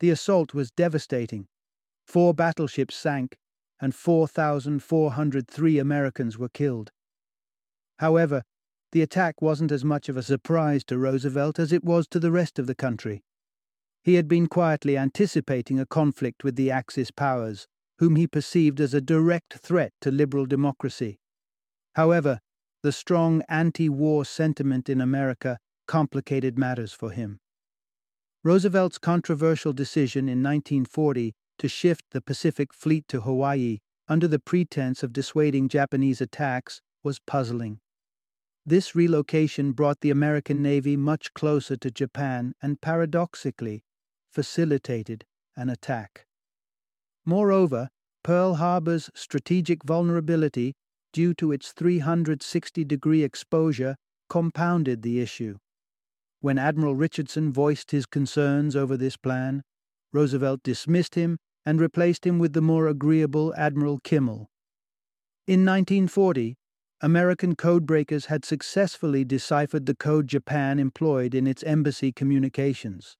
The 0.00 0.10
assault 0.10 0.54
was 0.54 0.70
devastating. 0.70 1.48
Four 2.06 2.32
battleships 2.32 2.94
sank, 2.94 3.36
and 3.80 3.94
4,403 3.94 5.78
Americans 5.78 6.38
were 6.38 6.48
killed. 6.48 6.90
However, 7.98 8.42
the 8.92 9.02
attack 9.02 9.42
wasn't 9.42 9.72
as 9.72 9.84
much 9.84 10.08
of 10.08 10.16
a 10.16 10.22
surprise 10.22 10.84
to 10.84 10.96
Roosevelt 10.96 11.58
as 11.58 11.72
it 11.72 11.84
was 11.84 12.06
to 12.08 12.20
the 12.20 12.30
rest 12.30 12.58
of 12.58 12.66
the 12.66 12.74
country. 12.74 13.22
He 14.02 14.14
had 14.14 14.28
been 14.28 14.46
quietly 14.46 14.96
anticipating 14.96 15.78
a 15.78 15.86
conflict 15.86 16.44
with 16.44 16.56
the 16.56 16.70
Axis 16.70 17.10
powers, 17.10 17.66
whom 17.98 18.16
he 18.16 18.26
perceived 18.26 18.80
as 18.80 18.94
a 18.94 19.00
direct 19.00 19.54
threat 19.54 19.92
to 20.00 20.10
liberal 20.10 20.46
democracy. 20.46 21.18
However, 21.94 22.40
the 22.82 22.92
strong 22.92 23.42
anti 23.48 23.88
war 23.88 24.24
sentiment 24.24 24.88
in 24.88 25.00
America 25.00 25.58
complicated 25.86 26.58
matters 26.58 26.92
for 26.92 27.10
him. 27.10 27.40
Roosevelt's 28.44 28.98
controversial 28.98 29.72
decision 29.72 30.28
in 30.28 30.42
1940 30.42 31.34
to 31.58 31.68
shift 31.68 32.04
the 32.12 32.20
Pacific 32.20 32.72
Fleet 32.72 33.06
to 33.08 33.22
Hawaii 33.22 33.78
under 34.06 34.28
the 34.28 34.38
pretense 34.38 35.02
of 35.02 35.12
dissuading 35.12 35.68
Japanese 35.68 36.20
attacks 36.20 36.80
was 37.02 37.18
puzzling. 37.18 37.80
This 38.64 38.94
relocation 38.94 39.72
brought 39.72 40.00
the 40.00 40.10
American 40.10 40.62
Navy 40.62 40.96
much 40.96 41.32
closer 41.34 41.76
to 41.76 41.90
Japan 41.90 42.54
and 42.62 42.80
paradoxically 42.80 43.82
facilitated 44.30 45.24
an 45.56 45.68
attack. 45.68 46.26
Moreover, 47.24 47.88
Pearl 48.22 48.54
Harbor's 48.54 49.10
strategic 49.14 49.84
vulnerability, 49.84 50.74
due 51.12 51.34
to 51.34 51.52
its 51.52 51.72
360 51.72 52.84
degree 52.84 53.22
exposure, 53.22 53.96
compounded 54.28 55.02
the 55.02 55.20
issue. 55.20 55.56
When 56.40 56.58
Admiral 56.58 56.94
Richardson 56.94 57.52
voiced 57.52 57.90
his 57.90 58.06
concerns 58.06 58.76
over 58.76 58.96
this 58.96 59.16
plan, 59.16 59.62
Roosevelt 60.12 60.62
dismissed 60.62 61.14
him 61.14 61.38
and 61.66 61.80
replaced 61.80 62.26
him 62.26 62.38
with 62.38 62.52
the 62.52 62.62
more 62.62 62.86
agreeable 62.86 63.54
Admiral 63.56 63.98
Kimmel. 64.04 64.48
In 65.46 65.64
1940, 65.64 66.56
American 67.00 67.54
codebreakers 67.54 68.26
had 68.26 68.44
successfully 68.44 69.24
deciphered 69.24 69.86
the 69.86 69.94
code 69.94 70.26
Japan 70.26 70.78
employed 70.78 71.34
in 71.34 71.46
its 71.46 71.62
embassy 71.62 72.12
communications. 72.12 73.16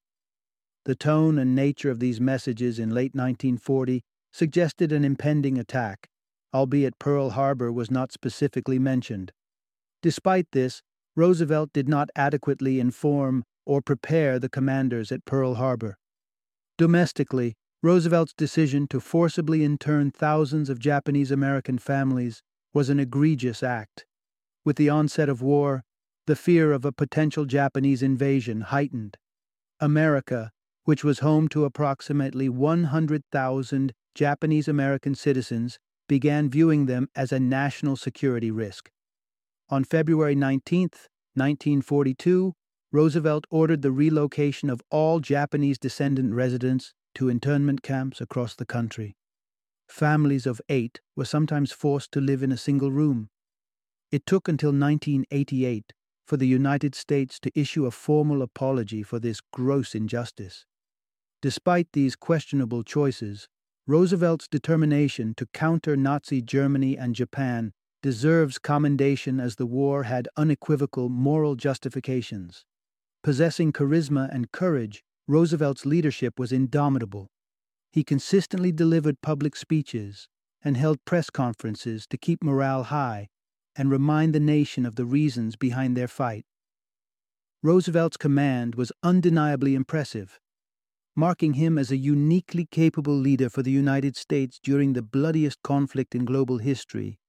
The 0.85 0.95
tone 0.95 1.37
and 1.37 1.55
nature 1.55 1.89
of 1.89 1.99
these 1.99 2.19
messages 2.19 2.79
in 2.79 2.89
late 2.89 3.13
1940 3.13 4.01
suggested 4.31 4.91
an 4.91 5.05
impending 5.05 5.57
attack, 5.57 6.07
albeit 6.53 6.99
Pearl 6.99 7.31
Harbor 7.31 7.71
was 7.71 7.91
not 7.91 8.11
specifically 8.11 8.79
mentioned. 8.79 9.31
Despite 10.01 10.47
this, 10.51 10.81
Roosevelt 11.15 11.71
did 11.73 11.89
not 11.89 12.09
adequately 12.15 12.79
inform 12.79 13.43
or 13.65 13.81
prepare 13.81 14.39
the 14.39 14.49
commanders 14.49 15.11
at 15.11 15.25
Pearl 15.25 15.55
Harbor. 15.55 15.97
Domestically, 16.77 17.55
Roosevelt's 17.81 18.33
decision 18.33 18.87
to 18.87 18.99
forcibly 18.99 19.63
intern 19.63 20.11
thousands 20.11 20.69
of 20.69 20.79
Japanese 20.79 21.31
American 21.31 21.77
families 21.77 22.41
was 22.73 22.89
an 22.89 22.99
egregious 22.99 23.63
act. 23.63 24.05
With 24.65 24.75
the 24.75 24.89
onset 24.89 25.29
of 25.29 25.41
war, 25.41 25.83
the 26.27 26.35
fear 26.35 26.71
of 26.71 26.85
a 26.85 26.91
potential 26.91 27.45
Japanese 27.45 28.03
invasion 28.03 28.61
heightened. 28.61 29.17
America, 29.79 30.51
which 30.83 31.03
was 31.03 31.19
home 31.19 31.47
to 31.49 31.65
approximately 31.65 32.49
100,000 32.49 33.93
Japanese 34.13 34.67
American 34.67 35.15
citizens, 35.15 35.79
began 36.09 36.49
viewing 36.49 36.87
them 36.87 37.07
as 37.15 37.31
a 37.31 37.39
national 37.39 37.95
security 37.95 38.51
risk. 38.51 38.91
On 39.69 39.85
February 39.85 40.35
19, 40.35 40.89
1942, 41.35 42.53
Roosevelt 42.91 43.45
ordered 43.51 43.83
the 43.83 43.91
relocation 43.91 44.69
of 44.69 44.81
all 44.89 45.19
Japanese 45.19 45.77
descendant 45.77 46.33
residents 46.33 46.93
to 47.15 47.29
internment 47.29 47.83
camps 47.83 48.19
across 48.19 48.55
the 48.55 48.65
country. 48.65 49.15
Families 49.87 50.45
of 50.45 50.59
eight 50.69 50.99
were 51.15 51.25
sometimes 51.25 51.71
forced 51.71 52.11
to 52.11 52.19
live 52.19 52.41
in 52.43 52.51
a 52.51 52.57
single 52.57 52.91
room. 52.91 53.29
It 54.11 54.25
took 54.25 54.47
until 54.47 54.69
1988 54.71 55.93
for 56.25 56.37
the 56.37 56.47
United 56.47 56.95
States 56.95 57.39
to 57.39 57.51
issue 57.59 57.85
a 57.85 57.91
formal 57.91 58.41
apology 58.41 59.03
for 59.03 59.19
this 59.19 59.41
gross 59.53 59.93
injustice. 59.93 60.65
Despite 61.41 61.87
these 61.93 62.15
questionable 62.15 62.83
choices, 62.83 63.47
Roosevelt's 63.89 64.47
determination 64.47 65.33
to 65.37 65.47
counter 65.47 65.97
Nazi 65.97 66.43
Germany 66.43 66.95
and 66.95 67.15
Japan 67.15 67.71
deserves 68.03 68.59
commendation 68.59 69.39
as 69.39 69.55
the 69.55 69.65
war 69.65 70.03
had 70.03 70.27
unequivocal 70.37 71.09
moral 71.09 71.55
justifications. 71.55 72.65
Possessing 73.23 73.73
charisma 73.73 74.29
and 74.31 74.51
courage, 74.51 75.03
Roosevelt's 75.27 75.87
leadership 75.87 76.37
was 76.37 76.51
indomitable. 76.51 77.31
He 77.91 78.03
consistently 78.03 78.71
delivered 78.71 79.23
public 79.23 79.55
speeches 79.55 80.27
and 80.61 80.77
held 80.77 81.03
press 81.03 81.31
conferences 81.31 82.05
to 82.11 82.17
keep 82.19 82.43
morale 82.43 82.83
high 82.83 83.29
and 83.75 83.89
remind 83.89 84.35
the 84.35 84.39
nation 84.39 84.85
of 84.85 84.97
the 84.97 85.05
reasons 85.05 85.55
behind 85.55 85.97
their 85.97 86.07
fight. 86.07 86.45
Roosevelt's 87.63 88.17
command 88.17 88.75
was 88.75 88.91
undeniably 89.01 89.73
impressive, 89.73 90.39
marking 91.19 91.55
him 91.55 91.77
as 91.77 91.91
a 91.91 91.97
uniquely 91.97 92.65
capable 92.71 93.13
leader 93.13 93.49
for 93.49 93.61
the 93.61 93.71
United 93.71 94.15
States 94.15 94.57
during 94.63 94.93
the 94.93 95.01
bloodiest 95.01 95.61
conflict 95.63 96.15
in 96.15 96.23
global 96.23 96.59
history. 96.59 97.19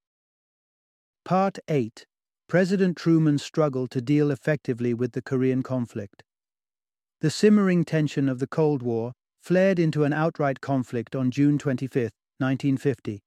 Part 1.24 1.58
8 1.66 2.06
President 2.48 2.96
Truman's 2.96 3.42
struggle 3.42 3.88
to 3.88 4.00
deal 4.00 4.30
effectively 4.30 4.94
with 4.94 5.10
the 5.10 5.20
Korean 5.20 5.64
conflict. 5.64 6.22
The 7.20 7.30
simmering 7.30 7.84
tension 7.84 8.28
of 8.28 8.38
the 8.38 8.46
Cold 8.46 8.80
War 8.80 9.12
flared 9.42 9.80
into 9.80 10.04
an 10.04 10.12
outright 10.12 10.60
conflict 10.60 11.16
on 11.16 11.32
June 11.32 11.58
25, 11.58 12.12
1950, 12.38 13.24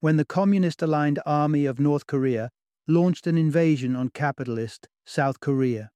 when 0.00 0.16
the 0.16 0.24
communist 0.24 0.82
aligned 0.82 1.20
army 1.24 1.66
of 1.66 1.78
North 1.78 2.08
Korea 2.08 2.50
launched 2.88 3.28
an 3.28 3.38
invasion 3.38 3.94
on 3.94 4.08
capitalist 4.08 4.88
South 5.06 5.38
Korea. 5.38 5.90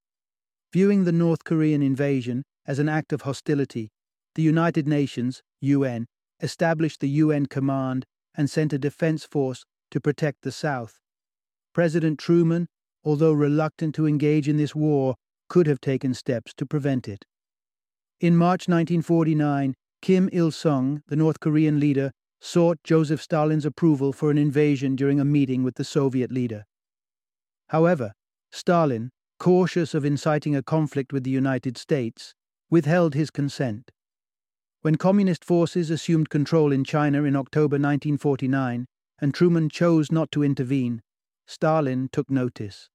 Viewing 0.72 1.02
the 1.02 1.10
North 1.10 1.42
Korean 1.42 1.82
invasion 1.82 2.44
as 2.64 2.78
an 2.78 2.88
act 2.88 3.12
of 3.12 3.22
hostility, 3.22 3.90
the 4.34 4.42
United 4.42 4.86
Nations, 4.86 5.42
UN, 5.60 6.06
established 6.40 7.00
the 7.00 7.08
UN 7.08 7.46
Command 7.46 8.04
and 8.34 8.50
sent 8.50 8.72
a 8.72 8.78
defense 8.78 9.24
force 9.24 9.64
to 9.90 10.00
protect 10.00 10.42
the 10.42 10.52
South. 10.52 11.00
President 11.72 12.18
Truman, 12.18 12.66
although 13.04 13.32
reluctant 13.32 13.94
to 13.94 14.06
engage 14.06 14.48
in 14.48 14.56
this 14.56 14.74
war, 14.74 15.16
could 15.48 15.66
have 15.66 15.80
taken 15.80 16.14
steps 16.14 16.52
to 16.54 16.66
prevent 16.66 17.08
it. 17.08 17.24
In 18.20 18.36
March 18.36 18.68
1949, 18.68 19.74
Kim 20.00 20.28
Il 20.32 20.50
sung, 20.50 21.02
the 21.08 21.16
North 21.16 21.40
Korean 21.40 21.78
leader, 21.78 22.10
sought 22.40 22.78
Joseph 22.84 23.22
Stalin's 23.22 23.64
approval 23.64 24.12
for 24.12 24.30
an 24.30 24.38
invasion 24.38 24.96
during 24.96 25.18
a 25.18 25.24
meeting 25.24 25.62
with 25.62 25.76
the 25.76 25.84
Soviet 25.84 26.30
leader. 26.30 26.64
However, 27.68 28.12
Stalin, 28.52 29.10
cautious 29.38 29.94
of 29.94 30.04
inciting 30.04 30.54
a 30.54 30.62
conflict 30.62 31.12
with 31.12 31.24
the 31.24 31.30
United 31.30 31.78
States, 31.78 32.34
withheld 32.70 33.14
his 33.14 33.30
consent. 33.30 33.90
When 34.84 34.96
Communist 34.96 35.46
forces 35.46 35.88
assumed 35.88 36.28
control 36.28 36.70
in 36.70 36.84
China 36.84 37.24
in 37.24 37.36
October 37.36 37.76
1949 37.76 38.84
and 39.18 39.32
Truman 39.32 39.70
chose 39.70 40.12
not 40.12 40.30
to 40.32 40.42
intervene, 40.42 41.00
Stalin 41.46 42.10
took 42.12 42.30
notice. 42.30 42.90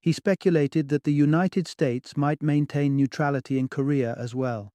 He 0.00 0.12
speculated 0.14 0.88
that 0.88 1.04
the 1.04 1.12
United 1.12 1.68
States 1.68 2.16
might 2.16 2.42
maintain 2.42 2.96
neutrality 2.96 3.58
in 3.58 3.68
Korea 3.68 4.14
as 4.18 4.34
well. 4.34 4.70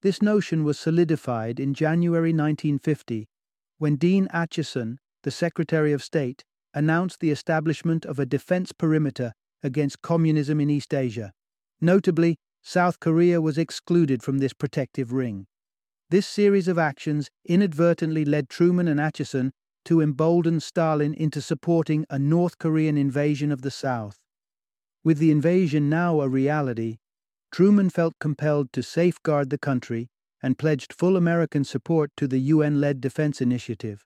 This 0.00 0.22
notion 0.22 0.64
was 0.64 0.78
solidified 0.78 1.60
in 1.60 1.74
January 1.74 2.32
1950 2.32 3.28
when 3.76 3.96
Dean 3.96 4.28
Acheson, 4.32 4.96
the 5.22 5.30
Secretary 5.30 5.92
of 5.92 6.02
State, 6.02 6.44
announced 6.72 7.20
the 7.20 7.30
establishment 7.30 8.06
of 8.06 8.18
a 8.18 8.24
defense 8.24 8.72
perimeter 8.72 9.34
against 9.62 10.00
communism 10.00 10.62
in 10.62 10.70
East 10.70 10.94
Asia. 10.94 11.34
Notably, 11.78 12.38
South 12.68 12.98
Korea 12.98 13.40
was 13.40 13.58
excluded 13.58 14.24
from 14.24 14.38
this 14.38 14.52
protective 14.52 15.12
ring. 15.12 15.46
This 16.10 16.26
series 16.26 16.66
of 16.66 16.78
actions 16.78 17.30
inadvertently 17.44 18.24
led 18.24 18.48
Truman 18.48 18.88
and 18.88 18.98
Acheson 18.98 19.52
to 19.84 20.00
embolden 20.00 20.58
Stalin 20.58 21.14
into 21.14 21.40
supporting 21.40 22.04
a 22.10 22.18
North 22.18 22.58
Korean 22.58 22.98
invasion 22.98 23.52
of 23.52 23.62
the 23.62 23.70
South. 23.70 24.18
With 25.04 25.18
the 25.18 25.30
invasion 25.30 25.88
now 25.88 26.20
a 26.20 26.28
reality, 26.28 26.96
Truman 27.52 27.88
felt 27.88 28.14
compelled 28.18 28.72
to 28.72 28.82
safeguard 28.82 29.50
the 29.50 29.58
country 29.58 30.08
and 30.42 30.58
pledged 30.58 30.92
full 30.92 31.16
American 31.16 31.62
support 31.62 32.10
to 32.16 32.26
the 32.26 32.40
UN 32.40 32.80
led 32.80 33.00
defense 33.00 33.40
initiative. 33.40 34.04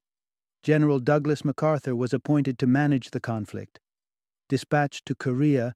General 0.63 0.99
Douglas 0.99 1.47
MacArthur 1.47 1.97
was 1.97 2.13
appointed 2.13 2.59
to 2.59 2.67
manage 2.67 3.13
the 3.13 3.21
conflict. 3.21 3.81
Dispatched 4.51 5.07
to 5.07 5.15
Korea, 5.15 5.73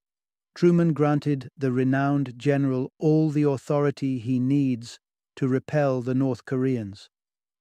Truman 0.54 0.92
granted 0.92 1.50
the 1.56 1.72
renowned 1.72 2.34
general 2.36 2.92
all 2.98 3.30
the 3.30 3.42
authority 3.42 4.18
he 4.18 4.38
needs 4.38 5.00
to 5.34 5.48
repel 5.48 6.00
the 6.00 6.14
North 6.14 6.44
Koreans. 6.44 7.08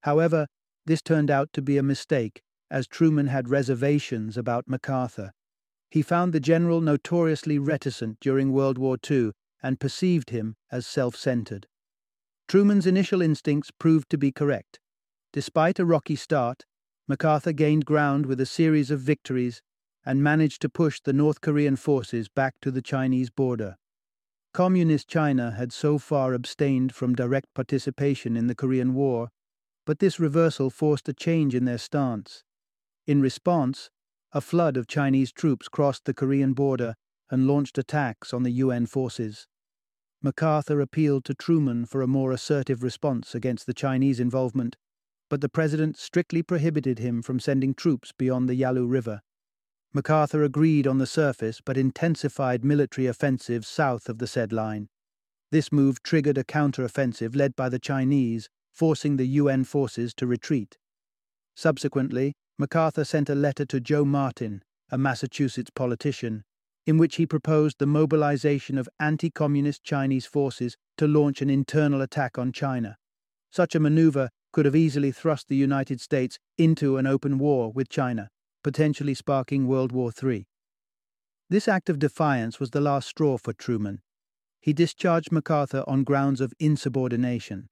However, 0.02 0.48
this 0.86 1.02
turned 1.02 1.32
out 1.32 1.52
to 1.54 1.62
be 1.62 1.78
a 1.78 1.84
mistake, 1.84 2.44
as 2.70 2.88
Truman 2.88 3.28
had 3.28 3.50
reservations 3.50 4.38
about 4.38 4.68
MacArthur. 4.68 5.32
He 5.90 6.02
found 6.02 6.34
the 6.34 6.40
general 6.40 6.82
notoriously 6.82 7.58
reticent 7.58 8.20
during 8.20 8.52
World 8.52 8.78
War 8.78 8.98
II 9.10 9.32
and 9.64 9.80
perceived 9.80 10.30
him 10.30 10.56
as 10.72 10.86
self 10.86 11.16
centered. 11.16 11.68
Truman's 12.48 12.86
initial 12.86 13.22
instincts 13.22 13.72
proved 13.72 14.10
to 14.12 14.18
be 14.18 14.32
correct. 14.32 14.80
Despite 15.32 15.80
a 15.80 15.86
rocky 15.86 16.16
start, 16.16 16.66
MacArthur 17.08 17.54
gained 17.54 17.86
ground 17.86 18.28
with 18.28 18.40
a 18.40 18.46
series 18.46 18.92
of 18.92 19.00
victories 19.00 19.62
and 20.06 20.24
managed 20.24 20.62
to 20.62 20.70
push 20.70 21.00
the 21.02 21.14
North 21.14 21.42
Korean 21.42 21.76
forces 21.76 22.28
back 22.30 22.56
to 22.62 22.72
the 22.72 22.82
Chinese 22.82 23.30
border. 23.30 23.78
Communist 24.54 25.08
China 25.08 25.52
had 25.52 25.74
so 25.74 25.98
far 25.98 26.34
abstained 26.34 26.94
from 26.94 27.16
direct 27.16 27.54
participation 27.54 28.38
in 28.38 28.48
the 28.48 28.56
Korean 28.56 28.94
War 28.94 29.30
but 29.86 30.00
this 30.00 30.20
reversal 30.20 30.70
forced 30.70 31.10
a 31.10 31.14
change 31.14 31.54
in 31.54 31.66
their 31.66 31.78
stance. 31.78 32.44
In 33.06 33.22
response, 33.22 33.90
a 34.32 34.42
flood 34.42 34.78
of 34.78 34.88
Chinese 34.88 35.32
troops 35.32 35.68
crossed 35.68 36.06
the 36.06 36.14
Korean 36.14 36.54
border 36.54 36.96
and 37.30 37.48
launched 37.48 37.78
attacks 37.78 38.34
on 38.34 38.44
the 38.44 38.52
UN 38.52 38.86
forces. 38.86 39.48
MacArthur 40.22 40.80
appealed 40.80 41.26
to 41.26 41.34
Truman 41.34 41.86
for 41.86 42.02
a 42.02 42.08
more 42.08 42.32
assertive 42.32 42.82
response 42.82 43.36
against 43.36 43.66
the 43.66 43.74
Chinese 43.74 44.20
involvement, 44.20 44.78
but 45.30 45.42
the 45.42 45.50
president 45.50 45.98
strictly 45.98 46.42
prohibited 46.42 47.00
him 47.00 47.22
from 47.22 47.40
sending 47.40 47.74
troops 47.74 48.14
beyond 48.18 48.48
the 48.48 48.56
Yalu 48.56 48.86
River. 48.88 49.22
MacArthur 49.96 50.42
agreed 50.42 50.88
on 50.88 50.98
the 50.98 51.06
surface 51.06 51.62
but 51.64 51.78
intensified 51.78 52.66
military 52.66 53.06
offensives 53.06 53.68
south 53.68 54.10
of 54.10 54.18
the 54.18 54.26
said 54.26 54.52
line. 54.52 54.90
This 55.52 55.72
move 55.72 56.02
triggered 56.02 56.38
a 56.40 56.44
counteroffensive 56.44 57.36
led 57.36 57.56
by 57.56 57.70
the 57.70 57.78
Chinese 57.78 58.50
forcing 58.72 59.18
the 59.18 59.28
UN 59.28 59.64
forces 59.64 60.16
to 60.16 60.26
retreat. 60.26 60.78
Subsequently, 61.56 62.34
MacArthur 62.58 63.06
sent 63.06 63.30
a 63.30 63.36
letter 63.36 63.66
to 63.66 63.80
Joe 63.80 64.04
Martin, 64.04 64.64
a 64.90 64.98
Massachusetts 64.98 65.70
politician, 65.70 66.44
in 66.88 66.98
which 66.98 67.18
he 67.18 67.28
proposed 67.28 67.78
the 67.78 67.86
mobilization 67.86 68.80
of 68.80 68.90
anti 69.00 69.30
communist 69.30 69.84
Chinese 69.84 70.26
forces 70.26 70.76
to 70.98 71.08
launch 71.08 71.40
an 71.42 71.52
internal 71.52 72.02
attack 72.02 72.40
on 72.40 72.52
China. 72.52 72.98
Such 73.52 73.76
a 73.76 73.80
maneuver 73.80 74.30
could 74.52 74.66
have 74.66 74.76
easily 74.76 75.12
thrust 75.12 75.48
the 75.48 75.56
United 75.56 76.02
States 76.02 76.40
into 76.58 76.98
an 76.98 77.06
open 77.06 77.38
war 77.38 77.72
with 77.72 77.90
China, 77.90 78.30
potentially 78.64 79.14
sparking 79.14 79.68
World 79.68 79.92
War 79.92 80.12
III. 80.24 80.48
This 81.50 81.68
act 81.68 81.90
of 81.90 82.00
defiance 82.00 82.60
was 82.60 82.72
the 82.72 82.82
last 82.82 83.08
straw 83.08 83.38
for 83.38 83.54
Truman. 83.54 84.02
He 84.62 84.74
discharged 84.74 85.32
MacArthur 85.32 85.84
on 85.88 86.04
grounds 86.04 86.42
of 86.42 86.54
insubordination. 86.60 87.70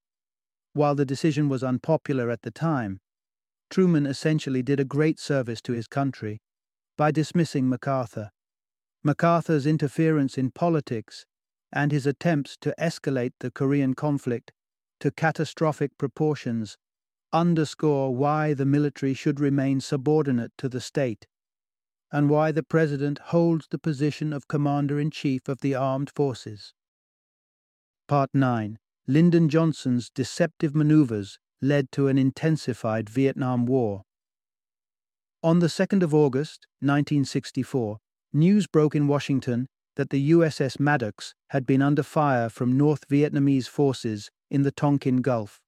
While 0.73 0.95
the 0.95 1.05
decision 1.05 1.49
was 1.49 1.63
unpopular 1.63 2.29
at 2.29 2.41
the 2.43 2.51
time, 2.51 2.99
Truman 3.69 4.05
essentially 4.05 4.61
did 4.61 4.79
a 4.79 4.85
great 4.85 5.19
service 5.19 5.61
to 5.61 5.73
his 5.73 5.87
country 5.87 6.41
by 6.97 7.11
dismissing 7.11 7.69
MacArthur. 7.69 8.29
MacArthur's 9.03 9.65
interference 9.65 10.37
in 10.37 10.51
politics 10.51 11.25
and 11.71 11.91
his 11.91 12.05
attempts 12.05 12.57
to 12.61 12.75
escalate 12.77 13.31
the 13.39 13.49
Korean 13.49 13.93
conflict 13.93 14.51
to 14.99 15.09
catastrophic 15.11 15.97
proportions 15.97 16.77
underscore 17.33 18.15
why 18.15 18.53
the 18.53 18.65
military 18.65 19.13
should 19.13 19.39
remain 19.39 19.79
subordinate 19.79 20.51
to 20.57 20.69
the 20.69 20.81
state 20.81 21.27
and 22.11 22.29
why 22.29 22.51
the 22.51 22.63
President 22.63 23.19
holds 23.25 23.67
the 23.69 23.79
position 23.79 24.33
of 24.33 24.47
Commander 24.47 24.99
in 24.99 25.09
Chief 25.09 25.47
of 25.47 25.61
the 25.61 25.73
Armed 25.73 26.09
Forces. 26.09 26.73
Part 28.07 28.29
9 28.33 28.77
Lyndon 29.07 29.49
Johnson's 29.49 30.09
deceptive 30.09 30.75
maneuvers 30.75 31.39
led 31.61 31.91
to 31.93 32.07
an 32.07 32.17
intensified 32.17 33.09
Vietnam 33.09 33.65
War. 33.65 34.03
On 35.41 35.59
the 35.59 35.67
2nd 35.67 36.03
of 36.03 36.13
August, 36.13 36.67
1964, 36.81 37.97
news 38.33 38.67
broke 38.67 38.95
in 38.95 39.07
Washington 39.07 39.67
that 39.95 40.09
the 40.09 40.31
USS 40.31 40.79
Maddox 40.79 41.33
had 41.49 41.65
been 41.65 41.81
under 41.81 42.03
fire 42.03 42.49
from 42.49 42.77
North 42.77 43.07
Vietnamese 43.07 43.67
forces 43.67 44.29
in 44.49 44.63
the 44.63 44.71
Tonkin 44.71 45.21
Gulf. 45.21 45.60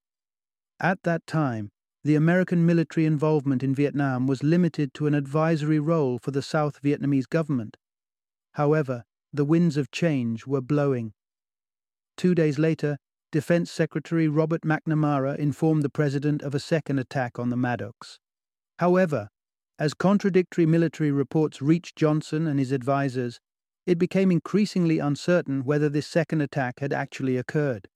At 0.84 1.04
that 1.04 1.26
time, 1.26 1.72
the 2.04 2.16
American 2.16 2.66
military 2.66 3.06
involvement 3.06 3.64
in 3.64 3.74
Vietnam 3.74 4.28
was 4.28 4.44
limited 4.44 4.94
to 4.96 5.08
an 5.08 5.14
advisory 5.14 5.80
role 5.80 6.20
for 6.20 6.32
the 6.32 6.42
South 6.42 6.82
Vietnamese 6.82 7.30
government. 7.30 7.78
However, 8.56 9.06
the 9.32 9.46
winds 9.46 9.78
of 9.78 9.92
change 9.92 10.46
were 10.46 10.60
blowing. 10.60 11.14
Two 12.18 12.36
days 12.36 12.60
later, 12.60 12.98
Defense 13.32 13.72
Secretary 13.72 14.28
Robert 14.28 14.64
McNamara 14.64 15.38
informed 15.38 15.84
the 15.84 15.90
President 15.90 16.42
of 16.42 16.54
a 16.54 16.60
second 16.60 17.00
attack 17.00 17.40
on 17.40 17.50
the 17.50 17.56
Maddox. 17.56 18.20
However, 18.80 19.30
as 19.80 19.94
contradictory 19.94 20.66
military 20.66 21.12
reports 21.12 21.62
reached 21.62 21.96
Johnson 21.96 22.46
and 22.46 22.60
his 22.60 22.74
advisers, 22.74 23.40
it 23.88 23.98
became 23.98 24.32
increasingly 24.32 25.00
uncertain 25.00 25.64
whether 25.64 25.88
this 25.88 26.08
second 26.08 26.42
attack 26.42 26.82
had 26.82 26.92
actually 26.92 27.38
occurred. 27.38 27.88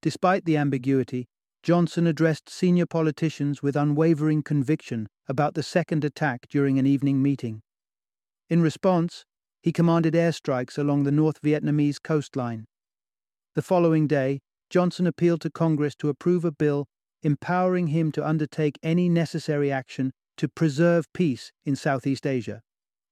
Despite 0.00 0.46
the 0.46 0.56
ambiguity, 0.56 1.28
Johnson 1.64 2.06
addressed 2.06 2.50
senior 2.50 2.84
politicians 2.84 3.62
with 3.62 3.74
unwavering 3.74 4.42
conviction 4.42 5.08
about 5.26 5.54
the 5.54 5.62
second 5.62 6.04
attack 6.04 6.46
during 6.50 6.78
an 6.78 6.86
evening 6.86 7.22
meeting. 7.22 7.62
In 8.50 8.60
response, 8.60 9.24
he 9.62 9.72
commanded 9.72 10.12
airstrikes 10.12 10.76
along 10.76 11.04
the 11.04 11.10
North 11.10 11.40
Vietnamese 11.40 11.96
coastline. 12.02 12.66
The 13.54 13.62
following 13.62 14.06
day, 14.06 14.40
Johnson 14.68 15.06
appealed 15.06 15.40
to 15.40 15.50
Congress 15.50 15.94
to 16.00 16.10
approve 16.10 16.44
a 16.44 16.52
bill 16.52 16.86
empowering 17.22 17.86
him 17.86 18.12
to 18.12 18.28
undertake 18.28 18.78
any 18.82 19.08
necessary 19.08 19.72
action 19.72 20.12
to 20.36 20.48
preserve 20.48 21.10
peace 21.14 21.50
in 21.64 21.76
Southeast 21.76 22.26
Asia. 22.26 22.60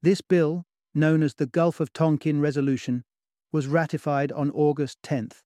This 0.02 0.20
bill, 0.20 0.64
known 0.94 1.22
as 1.22 1.36
the 1.36 1.46
Gulf 1.46 1.80
of 1.80 1.94
Tonkin 1.94 2.42
Resolution, 2.42 3.04
was 3.50 3.66
ratified 3.66 4.30
on 4.30 4.50
August 4.50 4.98
10th 5.02 5.40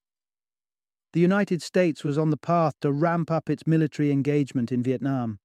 the 1.16 1.22
United 1.22 1.62
States 1.62 2.04
was 2.04 2.18
on 2.18 2.28
the 2.28 2.36
path 2.36 2.74
to 2.82 2.92
ramp 2.92 3.30
up 3.30 3.48
its 3.48 3.66
military 3.66 4.12
engagement 4.12 4.70
in 4.70 4.82
Vietnam. 4.82 5.38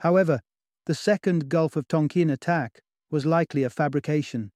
However, 0.00 0.40
the 0.86 0.94
second 0.94 1.50
Gulf 1.50 1.76
of 1.76 1.86
Tonkin 1.86 2.30
attack 2.30 2.80
was 3.10 3.26
likely 3.26 3.62
a 3.62 3.68
fabrication. 3.68 4.52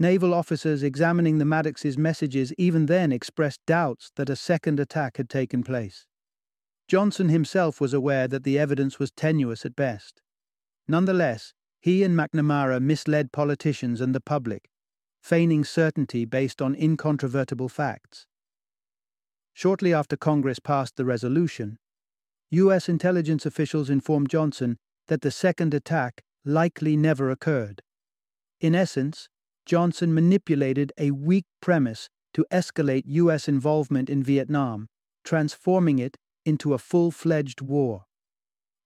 Naval 0.00 0.34
officers 0.34 0.82
examining 0.82 1.38
the 1.38 1.44
Maddox's 1.44 1.96
messages 1.96 2.52
even 2.58 2.86
then 2.86 3.12
expressed 3.12 3.60
doubts 3.64 4.10
that 4.16 4.28
a 4.28 4.34
second 4.34 4.80
attack 4.80 5.16
had 5.16 5.30
taken 5.30 5.62
place. 5.62 6.06
Johnson 6.88 7.28
himself 7.28 7.80
was 7.80 7.94
aware 7.94 8.26
that 8.26 8.42
the 8.42 8.58
evidence 8.58 8.98
was 8.98 9.12
tenuous 9.12 9.64
at 9.64 9.76
best. 9.76 10.22
Nonetheless, 10.88 11.54
he 11.80 12.02
and 12.02 12.18
McNamara 12.18 12.82
misled 12.82 13.30
politicians 13.30 14.00
and 14.00 14.12
the 14.12 14.20
public, 14.20 14.68
feigning 15.22 15.62
certainty 15.62 16.24
based 16.24 16.60
on 16.60 16.74
incontrovertible 16.74 17.68
facts. 17.68 18.26
Shortly 19.54 19.92
after 19.92 20.16
Congress 20.16 20.58
passed 20.58 20.96
the 20.96 21.04
resolution, 21.04 21.78
U.S. 22.50 22.88
intelligence 22.88 23.46
officials 23.46 23.88
informed 23.88 24.28
Johnson 24.28 24.78
that 25.08 25.22
the 25.22 25.30
second 25.30 25.74
attack 25.74 26.22
likely 26.44 26.96
never 26.96 27.30
occurred. 27.30 27.82
In 28.60 28.74
essence, 28.74 29.28
Johnson 29.64 30.12
manipulated 30.12 30.92
a 30.98 31.12
weak 31.12 31.44
premise 31.60 32.08
to 32.34 32.46
escalate 32.50 33.04
U.S. 33.06 33.48
involvement 33.48 34.10
in 34.10 34.22
Vietnam, 34.22 34.88
transforming 35.24 35.98
it 35.98 36.16
into 36.44 36.74
a 36.74 36.78
full 36.78 37.10
fledged 37.10 37.60
war. 37.60 38.04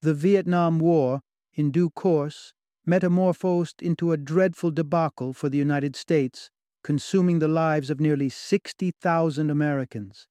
The 0.02 0.14
Vietnam 0.14 0.78
War, 0.78 1.20
in 1.54 1.70
due 1.70 1.90
course, 1.90 2.52
metamorphosed 2.84 3.82
into 3.82 4.12
a 4.12 4.16
dreadful 4.16 4.70
debacle 4.70 5.32
for 5.32 5.48
the 5.48 5.58
United 5.58 5.96
States, 5.96 6.50
consuming 6.84 7.38
the 7.38 7.48
lives 7.48 7.90
of 7.90 7.98
nearly 7.98 8.28
60,000 8.28 9.50
Americans. 9.50 10.28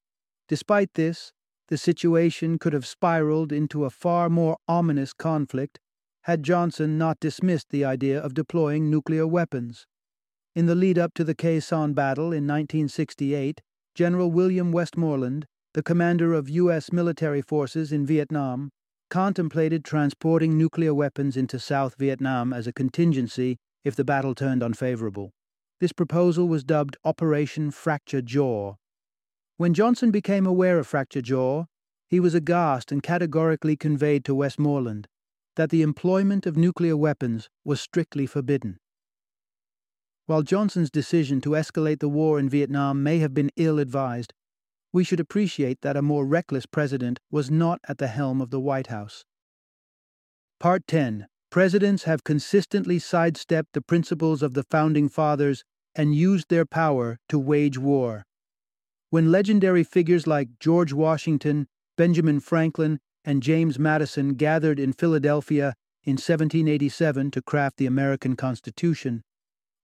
Despite 0.48 0.94
this, 0.94 1.32
the 1.70 1.78
situation 1.78 2.60
could 2.60 2.74
have 2.74 2.86
spiraled 2.86 3.52
into 3.52 3.86
a 3.86 3.90
far 3.90 4.30
more 4.30 4.58
ominous 4.68 5.12
conflict 5.14 5.80
had 6.24 6.44
Johnson 6.44 6.98
not 6.98 7.20
dismissed 7.20 7.70
the 7.70 7.86
idea 7.86 8.20
of 8.20 8.34
deploying 8.34 8.90
nuclear 8.90 9.26
weapons. 9.26 9.88
In 10.56 10.68
the 10.68 10.76
lead 10.76 10.98
up 10.98 11.14
to 11.16 11.24
the 11.24 11.36
Sanh 11.36 11.94
battle 11.94 12.26
in 12.26 12.48
1968, 12.48 13.62
General 13.96 14.32
William 14.32 14.72
Westmoreland, 14.72 15.46
the 15.74 15.84
commander 15.84 16.34
of 16.34 16.50
U.S. 16.50 16.92
military 16.92 17.42
forces 17.42 17.92
in 17.92 18.06
Vietnam, 18.06 18.70
contemplated 19.10 19.84
transporting 19.84 20.58
nuclear 20.58 20.94
weapons 20.94 21.36
into 21.38 21.60
South 21.60 21.96
Vietnam 21.98 22.54
as 22.54 22.68
a 22.68 22.74
contingency 22.74 23.58
if 23.84 23.96
the 23.96 24.06
battle 24.06 24.34
turned 24.34 24.64
unfavorable. 24.64 25.32
This 25.80 25.92
proposal 25.92 26.48
was 26.48 26.64
dubbed 26.64 26.98
Operation 27.04 27.72
Fracture 27.72 28.22
Jaw 28.22 28.76
when 29.58 29.74
Johnson 29.74 30.12
became 30.12 30.46
aware 30.46 30.78
of 30.78 30.88
Fracture 30.88 31.22
Jaw, 31.22 31.66
he 32.08 32.20
was 32.20 32.36
aghast 32.36 32.92
and 32.92 33.02
categorically 33.02 33.76
conveyed 33.76 34.26
to 34.26 34.36
Westmoreland 34.36 35.08
that 35.56 35.70
the 35.70 35.82
employment 35.82 36.46
of 36.46 36.58
nuclear 36.58 36.98
weapons 36.98 37.50
was 37.64 37.80
strictly 37.80 38.26
forbidden. 38.26 38.78
While 40.26 40.42
Johnson's 40.42 40.92
decision 40.92 41.40
to 41.42 41.52
escalate 41.52 42.00
the 42.00 42.10
war 42.10 42.40
in 42.40 42.50
Vietnam 42.50 43.04
may 43.04 43.20
have 43.20 43.34
been 43.34 43.52
ill 43.56 43.80
advised, 43.80 44.34
we 44.92 45.04
should 45.04 45.20
appreciate 45.20 45.82
that 45.82 45.98
a 45.98 46.02
more 46.02 46.26
reckless 46.26 46.66
president 46.66 47.20
was 47.32 47.52
not 47.52 47.80
at 47.88 47.98
the 47.98 48.08
helm 48.08 48.42
of 48.42 48.50
the 48.50 48.60
White 48.60 48.88
House. 48.88 49.24
Part 50.60 50.88
10 50.88 51.28
Presidents 51.52 52.04
have 52.04 52.24
consistently 52.24 53.00
sidestepped 53.00 53.74
the 53.74 53.82
principles 53.82 54.42
of 54.42 54.54
the 54.54 54.64
Founding 54.64 55.08
Fathers 55.08 55.64
and 55.96 56.16
used 56.16 56.50
their 56.50 56.66
power 56.66 57.18
to 57.30 57.40
wage 57.40 57.78
war. 57.78 58.26
When 59.10 59.32
legendary 59.32 59.84
figures 59.84 60.28
like 60.28 60.60
George 60.60 60.92
Washington, 60.92 61.68
Benjamin 61.98 62.40
Franklin, 62.40 63.00
and 63.24 63.42
James 63.42 63.80
Madison 63.80 64.34
gathered 64.34 64.80
in 64.80 64.94
Philadelphia 64.94 65.76
in 66.04 66.14
1787 66.14 67.32
to 67.32 67.42
craft 67.42 67.78
the 67.78 67.86
American 67.86 68.36
Constitution, 68.36 69.24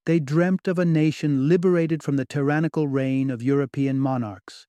they 0.05 0.19
dreamt 0.19 0.67
of 0.67 0.79
a 0.79 0.85
nation 0.85 1.47
liberated 1.47 2.01
from 2.03 2.15
the 2.17 2.25
tyrannical 2.25 2.87
reign 2.87 3.29
of 3.29 3.43
European 3.43 3.99
monarchs. 3.99 4.65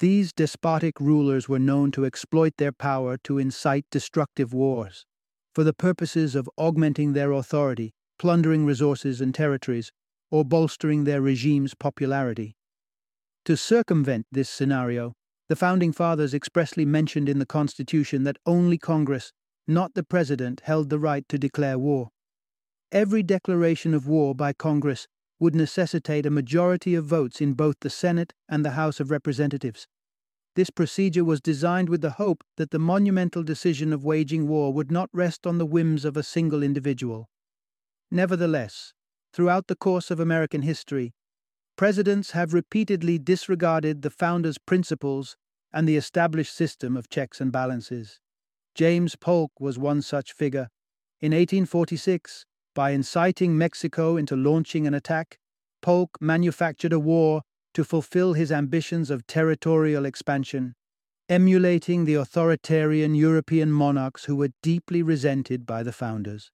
These 0.00 0.32
despotic 0.32 0.98
rulers 1.00 1.48
were 1.48 1.58
known 1.58 1.90
to 1.92 2.04
exploit 2.04 2.54
their 2.56 2.72
power 2.72 3.16
to 3.24 3.38
incite 3.38 3.86
destructive 3.90 4.52
wars, 4.52 5.06
for 5.54 5.64
the 5.64 5.72
purposes 5.72 6.34
of 6.34 6.50
augmenting 6.58 7.12
their 7.12 7.32
authority, 7.32 7.94
plundering 8.18 8.66
resources 8.66 9.20
and 9.20 9.34
territories, 9.34 9.92
or 10.30 10.44
bolstering 10.44 11.04
their 11.04 11.22
regime's 11.22 11.74
popularity. 11.74 12.55
To 13.46 13.56
circumvent 13.56 14.26
this 14.32 14.50
scenario, 14.50 15.12
the 15.48 15.54
Founding 15.54 15.92
Fathers 15.92 16.34
expressly 16.34 16.84
mentioned 16.84 17.28
in 17.28 17.38
the 17.38 17.46
Constitution 17.46 18.24
that 18.24 18.38
only 18.44 18.76
Congress, 18.76 19.32
not 19.68 19.94
the 19.94 20.02
President, 20.02 20.62
held 20.64 20.90
the 20.90 20.98
right 20.98 21.24
to 21.28 21.38
declare 21.38 21.78
war. 21.78 22.08
Every 22.90 23.22
declaration 23.22 23.94
of 23.94 24.08
war 24.08 24.34
by 24.34 24.52
Congress 24.52 25.06
would 25.38 25.54
necessitate 25.54 26.26
a 26.26 26.30
majority 26.30 26.96
of 26.96 27.04
votes 27.04 27.40
in 27.40 27.52
both 27.52 27.76
the 27.82 27.88
Senate 27.88 28.34
and 28.48 28.64
the 28.64 28.72
House 28.72 28.98
of 28.98 29.12
Representatives. 29.12 29.86
This 30.56 30.70
procedure 30.70 31.24
was 31.24 31.40
designed 31.40 31.88
with 31.88 32.00
the 32.00 32.18
hope 32.18 32.42
that 32.56 32.72
the 32.72 32.80
monumental 32.80 33.44
decision 33.44 33.92
of 33.92 34.04
waging 34.04 34.48
war 34.48 34.72
would 34.72 34.90
not 34.90 35.08
rest 35.12 35.46
on 35.46 35.58
the 35.58 35.66
whims 35.66 36.04
of 36.04 36.16
a 36.16 36.24
single 36.24 36.64
individual. 36.64 37.28
Nevertheless, 38.10 38.92
throughout 39.32 39.68
the 39.68 39.76
course 39.76 40.10
of 40.10 40.18
American 40.18 40.62
history, 40.62 41.14
Presidents 41.76 42.30
have 42.30 42.54
repeatedly 42.54 43.18
disregarded 43.18 44.00
the 44.00 44.08
founders' 44.08 44.56
principles 44.56 45.36
and 45.74 45.86
the 45.86 45.96
established 45.96 46.54
system 46.54 46.96
of 46.96 47.10
checks 47.10 47.38
and 47.38 47.52
balances. 47.52 48.18
James 48.74 49.14
Polk 49.14 49.52
was 49.60 49.78
one 49.78 50.00
such 50.00 50.32
figure. 50.32 50.68
In 51.20 51.32
1846, 51.32 52.46
by 52.74 52.90
inciting 52.90 53.58
Mexico 53.58 54.16
into 54.16 54.36
launching 54.36 54.86
an 54.86 54.94
attack, 54.94 55.38
Polk 55.82 56.16
manufactured 56.18 56.94
a 56.94 56.98
war 56.98 57.42
to 57.74 57.84
fulfill 57.84 58.32
his 58.32 58.50
ambitions 58.50 59.10
of 59.10 59.26
territorial 59.26 60.06
expansion, 60.06 60.74
emulating 61.28 62.06
the 62.06 62.14
authoritarian 62.14 63.14
European 63.14 63.70
monarchs 63.70 64.24
who 64.24 64.36
were 64.36 64.50
deeply 64.62 65.02
resented 65.02 65.66
by 65.66 65.82
the 65.82 65.92
founders. 65.92 66.50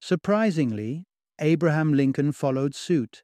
Surprisingly, 0.00 1.04
Abraham 1.38 1.92
Lincoln 1.92 2.32
followed 2.32 2.74
suit. 2.74 3.22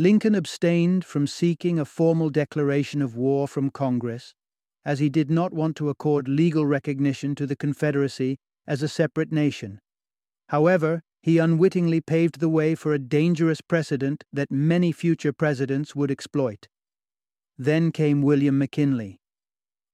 Lincoln 0.00 0.34
abstained 0.34 1.04
from 1.04 1.26
seeking 1.26 1.78
a 1.78 1.84
formal 1.84 2.30
declaration 2.30 3.02
of 3.02 3.16
war 3.16 3.46
from 3.46 3.68
Congress, 3.68 4.34
as 4.82 4.98
he 4.98 5.10
did 5.10 5.30
not 5.30 5.52
want 5.52 5.76
to 5.76 5.90
accord 5.90 6.26
legal 6.26 6.64
recognition 6.64 7.34
to 7.34 7.46
the 7.46 7.54
Confederacy 7.54 8.38
as 8.66 8.82
a 8.82 8.88
separate 8.88 9.30
nation. 9.30 9.78
However, 10.48 11.02
he 11.20 11.36
unwittingly 11.36 12.00
paved 12.00 12.40
the 12.40 12.48
way 12.48 12.74
for 12.74 12.94
a 12.94 12.98
dangerous 12.98 13.60
precedent 13.60 14.24
that 14.32 14.50
many 14.50 14.90
future 14.90 15.34
presidents 15.34 15.94
would 15.94 16.10
exploit. 16.10 16.66
Then 17.58 17.92
came 17.92 18.22
William 18.22 18.56
McKinley. 18.56 19.20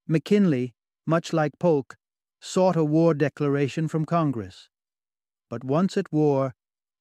McKinley, 0.06 0.72
much 1.04 1.32
like 1.32 1.58
Polk, 1.58 1.96
sought 2.40 2.76
a 2.76 2.84
war 2.84 3.12
declaration 3.12 3.88
from 3.88 4.04
Congress. 4.04 4.68
But 5.50 5.64
once 5.64 5.96
at 5.96 6.12
war, 6.12 6.54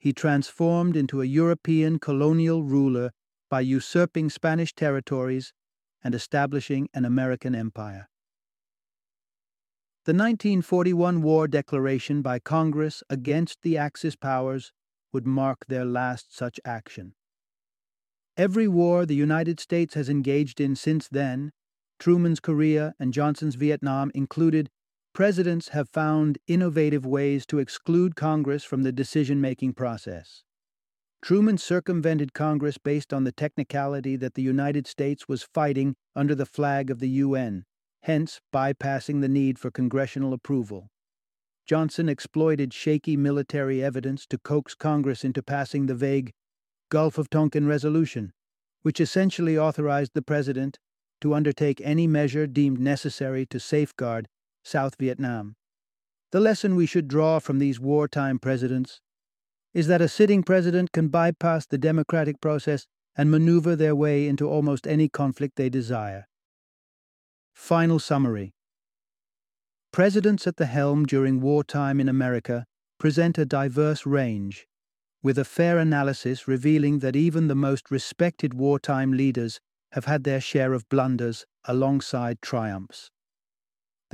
he 0.05 0.13
transformed 0.13 0.95
into 0.95 1.19
a 1.19 1.25
European 1.25 1.97
colonial 1.97 2.61
ruler 2.61 3.09
by 3.49 3.59
usurping 3.59 4.29
Spanish 4.29 4.71
territories 4.75 5.51
and 6.03 6.13
establishing 6.13 6.87
an 6.93 7.05
American 7.05 7.55
empire. 7.55 8.07
The 10.05 10.13
1941 10.13 11.23
War 11.23 11.47
Declaration 11.47 12.21
by 12.21 12.37
Congress 12.37 13.01
against 13.09 13.63
the 13.63 13.79
Axis 13.79 14.15
powers 14.15 14.71
would 15.11 15.25
mark 15.25 15.65
their 15.67 15.85
last 15.85 16.37
such 16.37 16.59
action. 16.63 17.15
Every 18.37 18.67
war 18.67 19.07
the 19.07 19.15
United 19.15 19.59
States 19.59 19.95
has 19.95 20.07
engaged 20.07 20.61
in 20.61 20.75
since 20.75 21.07
then, 21.07 21.51
Truman's 21.97 22.39
Korea 22.39 22.93
and 22.99 23.11
Johnson's 23.11 23.55
Vietnam 23.55 24.11
included, 24.13 24.69
presidents 25.16 25.70
have 25.70 25.88
found 25.88 26.38
innovative 26.45 27.05
ways 27.05 27.45
to 27.45 27.57
exclude 27.57 28.18
Congress 28.18 28.66
from 28.66 28.84
the 28.84 28.91
decision 28.91 29.39
making 29.39 29.72
process. 29.72 30.43
Truman 31.22 31.57
circumvented 31.57 32.34
Congress 32.34 32.78
based 32.78 33.13
on 33.13 33.24
the 33.24 33.32
technicality 33.32 34.18
that 34.18 34.34
the 34.34 34.41
United 34.41 34.86
States 34.86 35.26
was 35.30 35.41
fighting 35.41 35.95
under 36.18 36.36
the 36.36 36.45
flag 36.45 36.91
of 36.91 36.99
the 36.99 37.07
UN, 37.07 37.63
hence 38.03 38.41
bypassing 38.53 39.22
the 39.22 39.30
need 39.30 39.57
for 39.57 39.72
congressional 39.72 40.34
approval. 40.34 40.89
Johnson 41.66 42.09
exploited 42.09 42.74
shaky 42.74 43.16
military 43.16 43.82
evidence 43.82 44.28
to 44.28 44.38
coax 44.38 44.76
Congress 44.76 45.24
into 45.24 45.41
passing 45.41 45.86
the 45.86 45.95
vague 45.95 46.34
Gulf 46.91 47.18
of 47.18 47.30
Tonkin 47.30 47.66
Resolution, 47.66 48.34
which 48.82 48.99
essentially 48.99 49.57
authorized 49.57 50.11
the 50.13 50.22
President 50.22 50.78
to 51.22 51.34
undertake 51.34 51.80
any 51.82 52.05
measure 52.05 52.45
deemed 52.45 52.82
necessary 52.82 53.45
to 53.45 53.61
safeguard 53.61 54.28
South 54.66 54.95
Vietnam. 54.99 55.55
The 56.32 56.39
lesson 56.39 56.76
we 56.76 56.88
should 56.88 57.07
draw 57.07 57.39
from 57.39 57.59
these 57.59 57.80
wartime 57.80 58.39
presidents 58.39 58.99
is 59.76 59.88
that 59.88 60.01
a 60.01 60.07
sitting 60.07 60.41
president 60.41 60.91
can 60.91 61.09
bypass 61.09 61.66
the 61.66 61.78
democratic 61.78 62.41
process 62.41 62.88
and 63.16 63.30
maneuver 63.30 63.76
their 63.76 63.95
way 63.95 64.28
into 64.28 64.49
almost 64.49 64.88
any 64.88 65.07
conflict 65.07 65.55
they 65.55 65.70
desire. 65.70 66.28
Final 67.53 67.99
summary 67.99 68.53
Presidents 69.93 70.47
at 70.47 70.57
the 70.57 70.66
helm 70.66 71.05
during 71.05 71.39
wartime 71.39 71.99
in 71.99 72.09
America 72.09 72.66
present 72.97 73.38
a 73.38 73.45
diverse 73.45 74.05
range, 74.05 74.68
with 75.22 75.38
a 75.38 75.45
fair 75.45 75.78
analysis 75.78 76.47
revealing 76.47 76.99
that 76.99 77.16
even 77.16 77.47
the 77.47 77.55
most 77.55 77.91
respected 77.91 78.53
wartime 78.53 79.11
leaders 79.11 79.59
have 79.91 80.05
had 80.05 80.24
their 80.24 80.41
share 80.41 80.74
of 80.74 80.89
blunders 80.89 81.45
alongside 81.66 82.41
triumphs. 82.41 83.11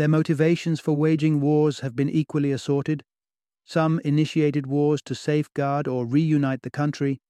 Their 0.02 0.08
motivations 0.08 0.80
for 0.80 0.96
waging 0.96 1.42
wars 1.42 1.82
have 1.82 1.96
been 1.96 2.10
equally 2.10 2.52
assorted. 2.52 3.04
Some 3.64 4.02
initiated 4.04 4.66
wars 4.66 5.00
to 5.04 5.14
safeguard 5.14 5.88
or 5.88 6.08
reunite 6.08 6.64
the 6.64 6.72
country, 6.72 7.22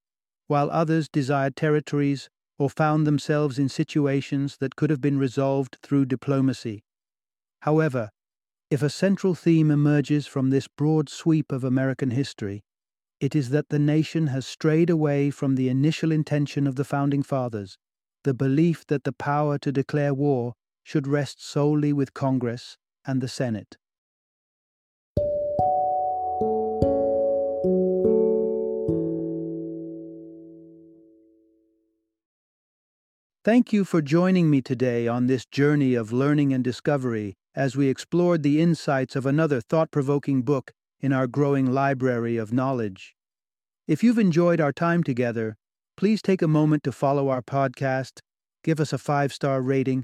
while 0.47 0.71
others 0.71 1.09
desired 1.09 1.57
territories 1.57 2.29
or 2.57 2.69
found 2.69 3.05
themselves 3.05 3.59
in 3.59 3.67
situations 3.67 4.55
that 4.61 4.77
could 4.77 4.89
have 4.89 5.01
been 5.01 5.17
resolved 5.17 5.79
through 5.83 6.05
diplomacy. 6.05 6.85
However, 7.63 8.09
if 8.69 8.81
a 8.81 8.89
central 8.89 9.35
theme 9.35 9.69
emerges 9.69 10.25
from 10.25 10.49
this 10.49 10.69
broad 10.69 11.09
sweep 11.09 11.51
of 11.51 11.65
American 11.65 12.11
history, 12.11 12.63
it 13.19 13.35
is 13.35 13.49
that 13.49 13.67
the 13.67 13.79
nation 13.79 14.27
has 14.27 14.47
strayed 14.47 14.89
away 14.89 15.29
from 15.29 15.55
the 15.55 15.67
initial 15.67 16.13
intention 16.13 16.65
of 16.65 16.77
the 16.77 16.85
Founding 16.85 17.21
Fathers, 17.21 17.77
the 18.23 18.33
belief 18.33 18.87
that 18.87 19.03
the 19.03 19.11
power 19.11 19.57
to 19.57 19.73
declare 19.73 20.13
war 20.13 20.53
should 20.83 21.07
rest 21.07 21.43
solely 21.43 21.93
with 21.93 22.13
Congress 22.13 22.77
and 23.05 23.21
the 23.21 23.27
Senate. 23.27 23.77
Thank 33.43 33.73
you 33.73 33.83
for 33.85 34.03
joining 34.03 34.51
me 34.51 34.61
today 34.61 35.07
on 35.07 35.25
this 35.25 35.47
journey 35.47 35.95
of 35.95 36.13
learning 36.13 36.53
and 36.53 36.63
discovery 36.63 37.33
as 37.55 37.75
we 37.75 37.87
explored 37.87 38.43
the 38.43 38.61
insights 38.61 39.15
of 39.15 39.25
another 39.25 39.59
thought 39.59 39.89
provoking 39.89 40.43
book 40.43 40.71
in 40.99 41.11
our 41.11 41.25
growing 41.25 41.71
library 41.71 42.37
of 42.37 42.53
knowledge. 42.53 43.15
If 43.87 44.03
you've 44.03 44.19
enjoyed 44.19 44.61
our 44.61 44.71
time 44.71 45.03
together, 45.03 45.57
please 45.97 46.21
take 46.21 46.43
a 46.43 46.47
moment 46.47 46.83
to 46.83 46.91
follow 46.91 47.29
our 47.29 47.41
podcast, 47.41 48.19
give 48.63 48.79
us 48.79 48.93
a 48.93 48.99
five 48.99 49.33
star 49.33 49.59
rating, 49.59 50.03